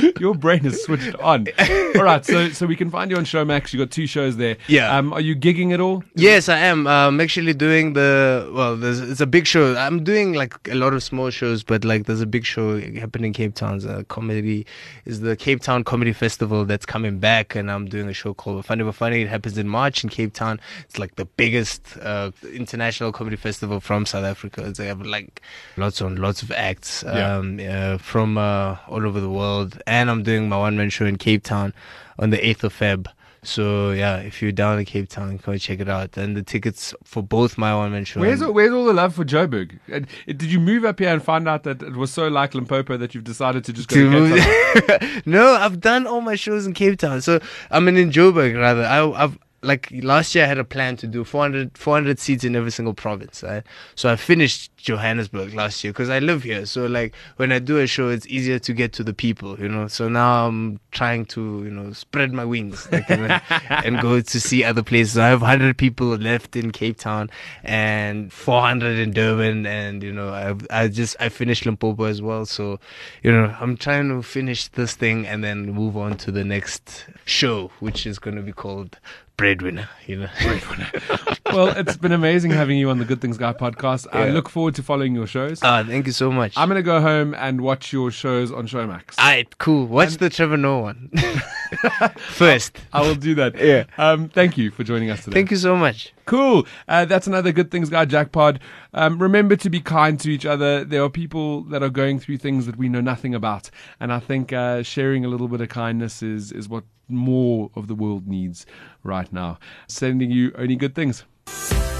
Your 0.20 0.34
brain 0.34 0.64
is 0.66 0.82
switched 0.84 1.14
on. 1.16 1.46
All 1.96 2.02
right, 2.04 2.24
so 2.24 2.48
so 2.50 2.66
we 2.66 2.76
can 2.76 2.90
find 2.90 3.10
you 3.10 3.16
on 3.16 3.24
Showmax. 3.24 3.72
You 3.72 3.78
got 3.78 3.90
two 3.90 4.06
shows 4.06 4.36
there. 4.36 4.56
Yeah. 4.68 4.96
Um, 4.96 5.12
are 5.12 5.20
you 5.20 5.34
gigging 5.36 5.72
at 5.72 5.80
all? 5.80 6.02
yes, 6.14 6.48
I 6.48 6.58
am. 6.58 6.86
I'm 6.86 7.20
actually 7.20 7.54
doing 7.54 7.92
the 7.94 8.50
well. 8.54 8.76
There's 8.76 9.00
it's 9.00 9.20
a 9.20 9.26
big 9.26 9.46
show. 9.46 9.76
I'm 9.76 10.04
doing 10.04 10.32
like 10.34 10.54
a 10.68 10.74
lot 10.74 10.94
of 10.94 11.02
small 11.02 11.30
shows, 11.30 11.62
but 11.62 11.84
like 11.84 12.06
there's 12.06 12.20
a 12.20 12.26
big 12.26 12.44
show 12.44 12.80
happening 12.80 13.28
in 13.28 13.32
Cape 13.32 13.54
Town. 13.54 13.80
A 13.88 14.04
comedy 14.04 14.66
is 15.04 15.20
the 15.20 15.36
Cape 15.36 15.60
Town 15.60 15.84
Comedy 15.84 16.12
Festival 16.12 16.64
that's 16.64 16.86
coming 16.86 17.18
back, 17.18 17.54
and 17.54 17.70
I'm 17.70 17.86
doing 17.86 18.08
a 18.08 18.12
show 18.14 18.34
called 18.34 18.64
Funny 18.64 18.84
but 18.84 18.94
Funny. 18.94 19.22
It 19.22 19.28
happens 19.28 19.58
in 19.58 19.68
March 19.68 20.02
in 20.04 20.10
Cape 20.10 20.32
Town. 20.32 20.60
It's 20.84 20.98
like 20.98 21.16
the 21.16 21.24
biggest 21.24 21.96
uh, 22.02 22.30
international 22.52 23.12
comedy 23.12 23.36
festival 23.36 23.80
from 23.80 24.06
South 24.06 24.24
Africa. 24.24 24.72
They 24.76 24.86
have 24.86 25.02
like 25.02 25.42
lots 25.76 26.00
and 26.00 26.18
lots 26.18 26.42
of 26.42 26.50
acts 26.52 27.02
Yeah. 27.06 27.36
um, 27.36 27.60
uh, 27.60 27.98
from 27.98 28.38
uh, 28.38 28.76
all 28.88 29.06
over 29.06 29.20
the 29.20 29.30
world, 29.30 29.81
and 29.86 30.10
I'm 30.10 30.22
doing 30.22 30.48
my 30.48 30.58
one 30.58 30.76
man 30.76 30.90
show 30.90 31.06
in 31.06 31.16
Cape 31.16 31.42
Town 31.44 31.72
on 32.18 32.30
the 32.30 32.38
8th 32.38 32.64
of 32.64 32.78
Feb. 32.78 33.06
So 33.44 33.90
yeah, 33.90 34.18
if 34.18 34.40
you're 34.40 34.52
down 34.52 34.78
in 34.78 34.84
Cape 34.84 35.08
Town, 35.08 35.36
go 35.38 35.58
check 35.58 35.80
it 35.80 35.88
out. 35.88 36.16
And 36.16 36.36
the 36.36 36.44
tickets 36.44 36.94
for 37.02 37.24
both 37.24 37.58
my 37.58 37.74
one 37.74 37.90
man 37.90 38.04
show. 38.04 38.20
Where's 38.20 38.40
all, 38.40 38.52
where's 38.52 38.72
all 38.72 38.84
the 38.84 38.92
love 38.92 39.16
for 39.16 39.24
Joburg? 39.24 39.80
And, 39.88 40.06
uh, 40.28 40.32
Did 40.32 40.44
you 40.44 40.60
move 40.60 40.84
up 40.84 41.00
here 41.00 41.08
and 41.08 41.20
find 41.22 41.48
out 41.48 41.64
that 41.64 41.82
it 41.82 41.96
was 41.96 42.12
so 42.12 42.28
like 42.28 42.54
Limpopo 42.54 42.96
that 42.98 43.14
you've 43.14 43.24
decided 43.24 43.64
to 43.64 43.72
just 43.72 43.88
go 43.88 43.96
to 43.96 44.28
to 44.28 44.40
Cape 44.40 45.00
Town? 45.00 45.22
no, 45.26 45.54
I've 45.54 45.80
done 45.80 46.06
all 46.06 46.20
my 46.20 46.36
shows 46.36 46.66
in 46.66 46.72
Cape 46.72 47.00
Town. 47.00 47.20
So 47.20 47.40
I 47.70 47.80
mean 47.80 47.96
in 47.96 48.12
Joburg 48.12 48.56
rather. 48.56 48.84
I, 48.84 49.10
I've 49.10 49.38
like 49.62 49.90
last 50.02 50.34
year 50.34 50.44
I 50.44 50.48
had 50.48 50.58
a 50.58 50.64
plan 50.64 50.96
to 50.98 51.06
do 51.06 51.24
400, 51.24 51.78
400 51.78 52.18
seats 52.18 52.42
in 52.42 52.56
every 52.56 52.72
single 52.72 52.94
province. 52.94 53.42
Right? 53.42 53.62
So 53.94 54.10
I 54.10 54.16
finished 54.16 54.76
Johannesburg 54.76 55.54
last 55.54 55.84
year 55.84 55.92
because 55.92 56.10
I 56.10 56.18
live 56.18 56.42
here. 56.42 56.66
So 56.66 56.86
like 56.86 57.14
when 57.36 57.52
I 57.52 57.60
do 57.60 57.78
a 57.78 57.86
show, 57.86 58.08
it's 58.08 58.26
easier 58.26 58.58
to 58.58 58.72
get 58.72 58.92
to 58.94 59.04
the 59.04 59.14
people, 59.14 59.58
you 59.60 59.68
know. 59.68 59.86
So 59.86 60.08
now 60.08 60.48
I'm 60.48 60.80
trying 60.90 61.26
to 61.26 61.62
you 61.64 61.70
know 61.70 61.92
spread 61.92 62.32
my 62.32 62.44
wings 62.44 62.88
like, 62.90 63.08
and, 63.08 64.00
go 64.02 64.20
to 64.20 64.40
see 64.40 64.64
other 64.64 64.82
places. 64.82 65.16
I 65.16 65.28
have 65.28 65.42
100 65.42 65.78
people 65.78 66.08
left 66.08 66.56
in 66.56 66.72
Cape 66.72 66.98
Town 66.98 67.30
and 67.62 68.32
400 68.32 68.98
in 68.98 69.12
Durban, 69.12 69.66
and 69.66 70.02
you 70.02 70.12
know 70.12 70.30
I 70.30 70.84
I 70.84 70.88
just 70.88 71.16
I 71.20 71.28
finished 71.28 71.66
Limpopo 71.66 72.04
as 72.04 72.20
well. 72.20 72.46
So 72.46 72.80
you 73.22 73.30
know 73.30 73.54
I'm 73.60 73.76
trying 73.76 74.08
to 74.08 74.22
finish 74.22 74.68
this 74.68 74.94
thing 74.94 75.26
and 75.26 75.44
then 75.44 75.70
move 75.70 75.96
on 75.96 76.16
to 76.18 76.32
the 76.32 76.44
next 76.44 77.06
show, 77.24 77.70
which 77.78 78.06
is 78.06 78.18
going 78.18 78.36
to 78.36 78.42
be 78.42 78.52
called 78.52 78.98
Breadwinner. 79.36 79.88
You 80.06 80.16
know. 80.20 80.28
well, 81.52 81.68
it's 81.68 81.96
been 81.96 82.12
amazing 82.12 82.50
having 82.50 82.78
you 82.78 82.90
on 82.90 82.98
the 82.98 83.04
Good 83.04 83.20
Things 83.20 83.38
Guy 83.38 83.52
podcast. 83.52 84.06
I 84.12 84.26
Yeah. 84.26 84.32
look 84.32 84.48
forward 84.48 84.74
to 84.76 84.82
following 84.82 85.14
your 85.14 85.26
shows. 85.26 85.60
Ah, 85.62 85.82
thank 85.86 86.06
you 86.06 86.12
so 86.12 86.30
much. 86.30 86.52
I'm 86.56 86.68
going 86.68 86.76
to 86.78 86.82
go 86.82 87.00
home 87.00 87.34
and 87.34 87.60
watch 87.60 87.92
your 87.92 88.10
shows 88.10 88.52
on 88.52 88.66
Showmax. 88.68 89.18
Alright, 89.18 89.58
cool. 89.58 89.86
Watch 89.86 90.16
the 90.18 90.30
Trevor 90.30 90.56
Noah 90.56 90.82
one 90.82 91.10
first. 92.18 92.78
I 92.92 93.02
will 93.02 93.14
do 93.14 93.34
that. 93.36 93.56
Yeah. 93.56 93.84
Um, 93.98 94.28
thank 94.28 94.56
you 94.56 94.70
for 94.70 94.84
joining 94.84 95.10
us 95.10 95.24
today. 95.24 95.34
Thank 95.34 95.50
you 95.50 95.56
so 95.56 95.76
much. 95.76 96.12
Cool. 96.24 96.66
Uh, 96.88 97.04
that's 97.04 97.26
another 97.26 97.52
Good 97.52 97.70
Things 97.70 97.90
Guy 97.90 98.06
Jackpod. 98.06 98.58
Um, 98.94 99.18
remember 99.18 99.56
to 99.56 99.70
be 99.70 99.80
kind 99.80 100.18
to 100.20 100.30
each 100.30 100.46
other. 100.46 100.84
There 100.84 101.02
are 101.02 101.10
people 101.10 101.62
that 101.64 101.82
are 101.82 101.90
going 101.90 102.20
through 102.20 102.38
things 102.38 102.66
that 102.66 102.76
we 102.76 102.88
know 102.88 103.00
nothing 103.00 103.34
about. 103.34 103.70
And 104.00 104.12
I 104.12 104.20
think 104.20 104.52
uh, 104.52 104.82
sharing 104.82 105.24
a 105.24 105.28
little 105.28 105.48
bit 105.48 105.60
of 105.60 105.68
kindness 105.68 106.22
is, 106.22 106.52
is 106.52 106.68
what 106.68 106.84
more 107.08 107.70
of 107.74 107.88
the 107.88 107.94
world 107.94 108.26
needs 108.26 108.66
right 109.02 109.30
now. 109.32 109.58
Sending 109.88 110.30
you 110.30 110.52
only 110.56 110.76
good 110.76 110.94
things. 110.94 111.24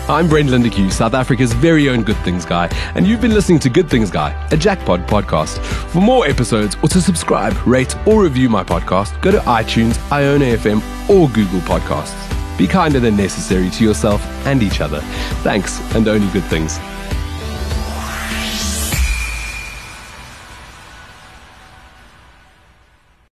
I'm 0.09 0.29
Brent 0.29 0.51
Lindeque, 0.51 0.93
South 0.93 1.15
Africa's 1.15 1.53
very 1.53 1.89
own 1.89 2.03
Good 2.03 2.17
Things 2.19 2.45
Guy, 2.45 2.67
and 2.97 3.07
you've 3.07 3.21
been 3.21 3.35
listening 3.35 3.61
to 3.61 3.71
Good 3.71 3.89
Things 3.89 4.11
Guy, 4.11 4.33
a 4.49 4.57
Jackpod 4.57 5.07
podcast. 5.07 5.59
For 5.91 6.01
more 6.01 6.27
episodes 6.27 6.77
or 6.83 6.89
to 6.89 7.01
subscribe, 7.01 7.55
rate, 7.67 7.97
or 8.07 8.23
review 8.23 8.49
my 8.49 8.65
podcast, 8.65 9.21
go 9.23 9.31
to 9.31 9.39
iTunes, 9.39 9.95
iono.fm, 10.11 10.83
or 11.09 11.29
Google 11.29 11.61
Podcasts. 11.61 12.59
Be 12.59 12.67
kinder 12.67 13.01
than 13.01 13.17
necessary 13.17 13.71
to 13.71 13.85
yourself 13.85 14.23
and 14.45 14.63
each 14.63 14.81
other. 14.81 15.01
Thanks, 15.43 15.81
and 15.95 16.07
only 16.09 16.31
good 16.33 16.45
things. 16.45 16.79